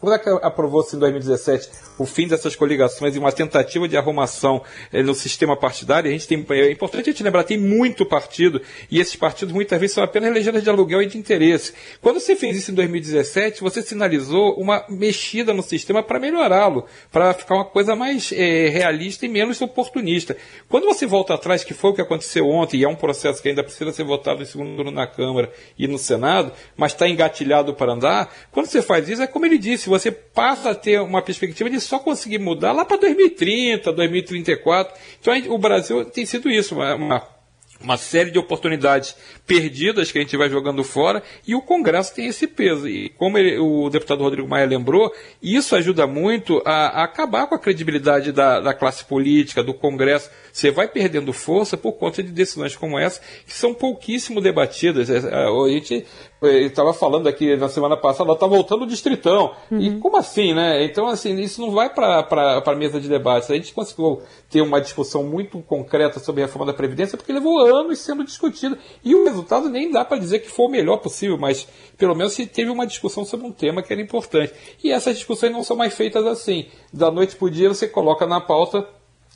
Quando 0.00 0.14
é 0.14 0.46
aprovou-se 0.46 0.94
em 0.96 0.98
2017 0.98 1.70
o 1.98 2.06
fim 2.06 2.26
dessas 2.26 2.56
coligações 2.56 3.14
e 3.14 3.18
uma 3.18 3.32
tentativa 3.32 3.86
de 3.86 3.96
arrumação 3.96 4.62
eh, 4.92 5.02
no 5.02 5.14
sistema 5.14 5.56
partidário, 5.56 6.08
a 6.08 6.12
gente 6.12 6.26
tem, 6.26 6.44
é 6.50 6.70
importante 6.70 7.10
a 7.10 7.12
gente 7.12 7.22
lembrar, 7.22 7.44
tem 7.44 7.58
muito 7.58 8.06
partido, 8.06 8.60
e 8.90 8.98
esses 8.98 9.16
partidos 9.16 9.52
muitas 9.52 9.78
vezes 9.78 9.94
são 9.94 10.02
apenas 10.02 10.32
legendas 10.32 10.62
de 10.62 10.70
aluguel 10.70 11.02
e 11.02 11.06
de 11.06 11.18
interesse. 11.18 11.72
Quando 12.00 12.18
você 12.18 12.34
fez 12.34 12.56
isso 12.56 12.70
em 12.70 12.74
2017, 12.74 13.60
você 13.60 13.82
sinalizou 13.82 14.54
uma 14.54 14.84
mexida 14.88 15.52
no 15.52 15.62
sistema 15.62 16.02
para 16.02 16.18
melhorá-lo, 16.18 16.86
para 17.12 17.34
ficar 17.34 17.56
uma 17.56 17.64
coisa 17.64 17.94
mais 17.94 18.30
realista 18.30 19.26
e 19.26 19.28
menos 19.28 19.60
oportunista. 19.60 20.36
Quando 20.68 20.84
você 20.86 21.06
volta 21.06 21.34
atrás, 21.34 21.62
que 21.62 21.74
foi 21.74 21.90
o 21.90 21.94
que 21.94 22.00
aconteceu 22.00 22.48
ontem, 22.48 22.78
e 22.78 22.84
é 22.84 22.88
um 22.88 22.96
processo 22.96 23.42
que 23.42 23.48
ainda 23.48 23.62
precisa 23.62 23.92
ser 23.92 24.04
votado 24.04 24.42
em 24.42 24.46
segundo 24.46 24.74
turno 24.76 24.90
na 24.90 25.06
Câmara 25.06 25.52
e 25.78 25.86
no 25.86 25.98
Senado, 25.98 26.52
mas 26.76 26.92
está 26.92 27.08
engatilhado 27.08 27.59
para 27.74 27.92
andar, 27.92 28.34
quando 28.50 28.66
você 28.66 28.82
faz 28.82 29.08
isso, 29.08 29.22
é 29.22 29.26
como 29.26 29.46
ele 29.46 29.58
disse, 29.58 29.88
você 29.88 30.10
passa 30.10 30.70
a 30.70 30.74
ter 30.74 31.00
uma 31.00 31.22
perspectiva 31.22 31.68
de 31.68 31.80
só 31.80 31.98
conseguir 31.98 32.38
mudar 32.38 32.72
lá 32.72 32.84
para 32.84 32.96
2030, 32.96 33.92
2034. 33.92 34.98
Então 35.20 35.34
o 35.54 35.58
Brasil 35.58 36.04
tem 36.04 36.24
sido 36.26 36.50
isso, 36.50 36.74
uma, 36.74 36.94
uma 36.94 37.40
uma 37.82 37.96
série 37.96 38.30
de 38.30 38.38
oportunidades 38.38 39.16
perdidas 39.46 40.12
que 40.12 40.18
a 40.18 40.20
gente 40.20 40.36
vai 40.36 40.48
jogando 40.48 40.84
fora 40.84 41.22
e 41.46 41.54
o 41.54 41.62
Congresso 41.62 42.14
tem 42.14 42.26
esse 42.26 42.46
peso. 42.46 42.86
E 42.86 43.08
como 43.10 43.38
ele, 43.38 43.58
o 43.58 43.88
deputado 43.88 44.22
Rodrigo 44.22 44.46
Maia 44.46 44.66
lembrou, 44.66 45.12
isso 45.42 45.74
ajuda 45.74 46.06
muito 46.06 46.62
a, 46.64 47.00
a 47.00 47.04
acabar 47.04 47.46
com 47.46 47.54
a 47.54 47.58
credibilidade 47.58 48.32
da, 48.32 48.60
da, 48.60 48.74
classe 48.74 49.04
política, 49.04 49.62
do 49.62 49.72
Congresso. 49.72 50.30
Você 50.52 50.70
vai 50.70 50.88
perdendo 50.88 51.32
força 51.32 51.76
por 51.76 51.92
conta 51.92 52.22
de 52.22 52.30
decisões 52.30 52.76
como 52.76 52.98
essa, 52.98 53.20
que 53.46 53.54
são 53.54 53.72
pouquíssimo 53.72 54.40
debatidas. 54.40 55.08
É, 55.08 55.16
é, 55.16 55.44
a 55.46 55.68
gente 55.68 56.04
estava 56.42 56.94
falando 56.94 57.28
aqui 57.28 57.56
na 57.56 57.68
semana 57.68 57.96
passada, 57.96 58.32
está 58.32 58.46
voltando 58.46 58.82
o 58.82 58.86
distritão. 58.86 59.54
Uhum. 59.70 59.80
E 59.80 59.98
como 59.98 60.16
assim, 60.16 60.54
né? 60.54 60.84
Então, 60.84 61.06
assim, 61.06 61.38
isso 61.40 61.60
não 61.60 61.70
vai 61.70 61.92
para 61.92 62.62
a 62.64 62.74
mesa 62.74 63.00
de 63.00 63.08
debates. 63.08 63.50
A 63.50 63.54
gente 63.54 63.74
conseguiu 63.74 64.22
ter 64.48 64.62
uma 64.62 64.80
discussão 64.80 65.22
muito 65.22 65.60
concreta 65.60 66.18
sobre 66.18 66.42
a 66.42 66.46
reforma 66.46 66.66
da 66.66 66.76
Previdência, 66.76 67.18
porque 67.18 67.32
levou 67.32 67.58
anos 67.58 67.98
sendo 67.98 68.24
discutida. 68.24 68.78
E 69.04 69.14
o 69.14 69.24
resultado 69.24 69.68
nem 69.68 69.90
dá 69.90 70.04
para 70.04 70.18
dizer 70.18 70.38
que 70.38 70.48
foi 70.48 70.66
o 70.66 70.70
melhor 70.70 70.96
possível, 70.98 71.36
mas 71.36 71.68
pelo 71.98 72.14
menos 72.14 72.32
se 72.32 72.46
teve 72.46 72.70
uma 72.70 72.86
discussão 72.86 73.24
sobre 73.24 73.46
um 73.46 73.52
tema 73.52 73.82
que 73.82 73.92
era 73.92 74.00
importante. 74.00 74.52
E 74.82 74.90
essas 74.90 75.16
discussões 75.16 75.52
não 75.52 75.62
são 75.62 75.76
mais 75.76 75.94
feitas 75.94 76.26
assim. 76.26 76.66
Da 76.92 77.10
noite 77.10 77.36
para 77.36 77.46
o 77.46 77.50
dia 77.50 77.68
você 77.68 77.86
coloca 77.86 78.26
na 78.26 78.40
pauta 78.40 78.86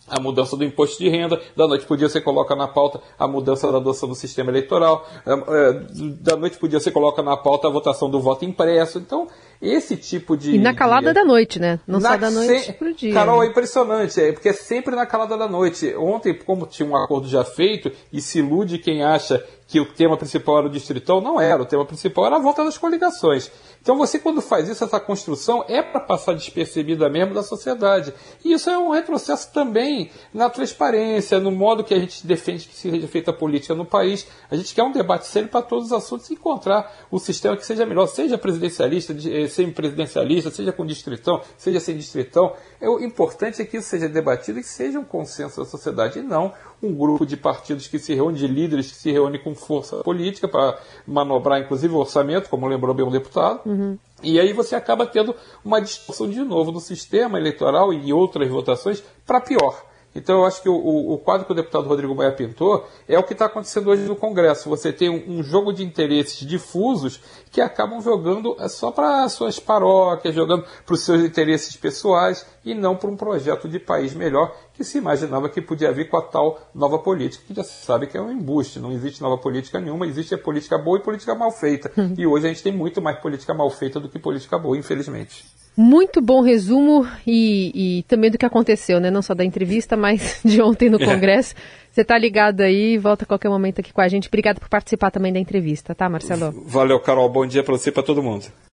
a 0.08 0.20
mudança 0.20 0.56
do 0.56 0.64
imposto 0.64 1.02
de 1.02 1.08
renda, 1.08 1.40
da 1.56 1.66
noite 1.66 1.86
para 1.86 1.94
o 1.94 1.96
dia 1.96 2.08
você 2.08 2.20
coloca 2.20 2.54
na 2.54 2.68
pauta 2.68 3.00
a 3.18 3.26
mudança 3.26 3.70
da 3.70 3.78
adoção 3.78 4.08
do 4.08 4.14
sistema 4.14 4.50
eleitoral, 4.50 5.06
é, 5.26 5.32
é, 5.32 5.72
da 6.20 6.36
noite 6.36 6.58
para 6.58 6.66
o 6.66 6.68
dia 6.68 6.80
você 6.80 6.90
coloca 6.90 7.22
na 7.22 7.36
pauta 7.36 7.68
a 7.68 7.70
votação 7.70 8.10
do 8.10 8.20
voto 8.20 8.44
impresso. 8.44 8.98
Então, 8.98 9.28
esse 9.60 9.96
tipo 9.96 10.36
de. 10.36 10.56
E 10.56 10.58
na 10.58 10.74
calada 10.74 11.08
de, 11.08 11.14
da 11.14 11.24
noite, 11.24 11.58
né? 11.58 11.80
Não 11.86 12.00
só 12.00 12.16
da 12.16 12.30
noite 12.30 12.64
se... 12.64 12.72
para 12.72 12.88
o 12.88 12.94
dia. 12.94 13.14
Carol, 13.14 13.40
né? 13.40 13.46
é 13.46 13.48
impressionante, 13.48 14.20
é, 14.20 14.32
porque 14.32 14.50
é 14.50 14.52
sempre 14.52 14.94
na 14.94 15.06
calada 15.06 15.36
da 15.38 15.48
noite. 15.48 15.94
Ontem, 15.96 16.34
como 16.34 16.66
tinha 16.66 16.88
um 16.88 16.96
acordo 16.96 17.26
já 17.26 17.44
feito, 17.44 17.90
e 18.12 18.20
se 18.20 18.40
ilude 18.40 18.78
quem 18.78 19.02
acha 19.02 19.42
que 19.74 19.80
o 19.80 19.86
tema 19.86 20.16
principal 20.16 20.58
era 20.58 20.66
o 20.68 20.70
distritão, 20.70 21.20
não 21.20 21.40
era. 21.40 21.60
O 21.60 21.66
tema 21.66 21.84
principal 21.84 22.26
era 22.26 22.36
a 22.36 22.38
volta 22.38 22.62
das 22.62 22.78
coligações. 22.78 23.50
Então 23.82 23.96
você, 23.96 24.20
quando 24.20 24.40
faz 24.40 24.68
isso, 24.68 24.84
essa 24.84 25.00
construção 25.00 25.64
é 25.66 25.82
para 25.82 25.98
passar 25.98 26.32
despercebida 26.34 27.08
mesmo 27.08 27.34
da 27.34 27.42
sociedade. 27.42 28.14
E 28.44 28.52
isso 28.52 28.70
é 28.70 28.78
um 28.78 28.90
retrocesso 28.90 29.52
também 29.52 30.12
na 30.32 30.48
transparência, 30.48 31.40
no 31.40 31.50
modo 31.50 31.82
que 31.82 31.92
a 31.92 31.98
gente 31.98 32.24
defende 32.24 32.68
que 32.68 32.74
seja 32.76 33.08
feita 33.08 33.32
a 33.32 33.34
política 33.34 33.74
no 33.74 33.84
país. 33.84 34.28
A 34.48 34.54
gente 34.54 34.72
quer 34.72 34.84
um 34.84 34.92
debate 34.92 35.26
sério 35.26 35.48
para 35.48 35.60
todos 35.60 35.86
os 35.86 35.92
assuntos 35.92 36.30
e 36.30 36.34
encontrar 36.34 37.08
o 37.10 37.18
sistema 37.18 37.56
que 37.56 37.66
seja 37.66 37.84
melhor, 37.84 38.06
seja 38.06 38.38
presidencialista, 38.38 39.12
eh, 39.12 39.48
semi-presidencialista, 39.48 40.52
seja 40.52 40.70
com 40.70 40.86
distritão, 40.86 41.42
seja 41.58 41.80
sem 41.80 41.96
distritão. 41.96 42.54
É, 42.80 42.88
o 42.88 43.00
importante 43.00 43.60
é 43.60 43.64
que 43.64 43.78
isso 43.78 43.88
seja 43.88 44.08
debatido 44.08 44.60
e 44.60 44.62
que 44.62 44.68
seja 44.68 45.00
um 45.00 45.04
consenso 45.04 45.60
da 45.60 45.66
sociedade, 45.66 46.20
e 46.20 46.22
não 46.22 46.54
um 46.84 46.94
grupo 46.94 47.26
de 47.26 47.36
partidos 47.36 47.86
que 47.86 47.98
se 47.98 48.14
reúne, 48.14 48.38
de 48.38 48.46
líderes 48.46 48.90
que 48.90 48.96
se 48.96 49.10
reúne 49.10 49.38
com 49.38 49.54
força 49.54 49.96
política 49.98 50.46
para 50.48 50.78
manobrar, 51.06 51.60
inclusive, 51.60 51.94
o 51.94 51.98
orçamento, 51.98 52.48
como 52.48 52.66
lembrou 52.66 52.94
bem 52.94 53.04
um 53.04 53.10
deputado. 53.10 53.60
Uhum. 53.66 53.98
E 54.22 54.40
aí 54.40 54.52
você 54.52 54.74
acaba 54.74 55.06
tendo 55.06 55.34
uma 55.64 55.80
distorção 55.80 56.28
de 56.28 56.40
novo 56.40 56.72
no 56.72 56.80
sistema 56.80 57.38
eleitoral 57.38 57.92
e 57.92 58.12
outras 58.12 58.48
votações 58.48 59.02
para 59.26 59.40
pior. 59.40 59.82
Então 60.14 60.38
eu 60.40 60.46
acho 60.46 60.62
que 60.62 60.68
o, 60.68 60.74
o, 61.12 61.18
quadro 61.18 61.44
que 61.44 61.52
o 61.52 61.54
deputado 61.54 61.88
Rodrigo 61.88 62.14
Maia 62.14 62.30
pintou 62.30 62.86
é 63.08 63.18
o 63.18 63.24
que 63.24 63.32
está 63.32 63.46
acontecendo 63.46 63.90
hoje 63.90 64.02
no 64.02 64.14
Congresso. 64.14 64.68
Você 64.68 64.92
tem 64.92 65.10
um, 65.10 65.38
um, 65.38 65.42
jogo 65.42 65.72
de 65.72 65.82
interesses 65.82 66.46
difusos 66.46 67.20
que 67.50 67.60
acabam 67.60 68.00
jogando 68.00 68.56
é, 68.60 68.68
só 68.68 68.92
para 68.92 69.28
suas 69.28 69.58
paróquias, 69.58 70.34
jogando 70.34 70.64
para 70.86 70.94
os 70.94 71.00
seus 71.00 71.22
interesses 71.22 71.74
pessoais 71.76 72.46
e 72.64 72.74
não 72.74 72.96
para 72.96 73.10
um 73.10 73.16
projeto 73.16 73.68
de 73.68 73.80
país 73.80 74.14
melhor 74.14 74.54
que 74.76 74.84
se 74.84 74.98
imaginava 74.98 75.48
que 75.48 75.60
podia 75.60 75.92
vir 75.92 76.08
com 76.08 76.16
a 76.16 76.22
tal 76.22 76.60
nova 76.74 76.98
política, 76.98 77.44
que 77.46 77.54
já 77.54 77.62
se 77.62 77.84
sabe 77.84 78.06
que 78.06 78.16
é 78.16 78.20
um 78.20 78.30
embuste. 78.30 78.78
Não 78.78 78.92
existe 78.92 79.22
nova 79.22 79.38
política 79.38 79.80
nenhuma, 79.80 80.06
existe 80.06 80.34
a 80.34 80.38
política 80.38 80.76
boa 80.76 80.98
e 80.98 81.02
política 81.02 81.34
mal 81.34 81.50
feita. 81.52 81.90
e 82.18 82.26
hoje 82.26 82.46
a 82.46 82.48
gente 82.48 82.62
tem 82.62 82.72
muito 82.72 83.00
mais 83.00 83.18
política 83.18 83.54
mal 83.54 83.70
feita 83.70 84.00
do 84.00 84.08
que 84.08 84.18
política 84.18 84.58
boa, 84.58 84.76
infelizmente. 84.76 85.44
Muito 85.76 86.20
bom 86.20 86.40
resumo 86.40 87.06
e, 87.26 87.98
e, 87.98 88.02
também 88.04 88.30
do 88.30 88.38
que 88.38 88.46
aconteceu, 88.46 89.00
né? 89.00 89.10
Não 89.10 89.22
só 89.22 89.34
da 89.34 89.44
entrevista, 89.44 89.96
mas 89.96 90.40
de 90.44 90.62
ontem 90.62 90.88
no 90.88 91.02
é. 91.02 91.04
Congresso. 91.04 91.54
Você 91.90 92.02
está 92.02 92.16
ligado 92.16 92.60
aí, 92.60 92.96
volta 92.96 93.24
a 93.24 93.26
qualquer 93.26 93.48
momento 93.48 93.80
aqui 93.80 93.92
com 93.92 94.00
a 94.00 94.08
gente. 94.08 94.28
Obrigado 94.28 94.60
por 94.60 94.68
participar 94.68 95.10
também 95.10 95.32
da 95.32 95.38
entrevista, 95.38 95.94
tá, 95.94 96.08
Marcelo? 96.08 96.52
Valeu, 96.66 97.00
Carol. 97.00 97.28
Bom 97.28 97.46
dia 97.46 97.62
para 97.62 97.76
você 97.76 97.90
e 97.90 97.92
para 97.92 98.02
todo 98.02 98.22
mundo. 98.22 98.46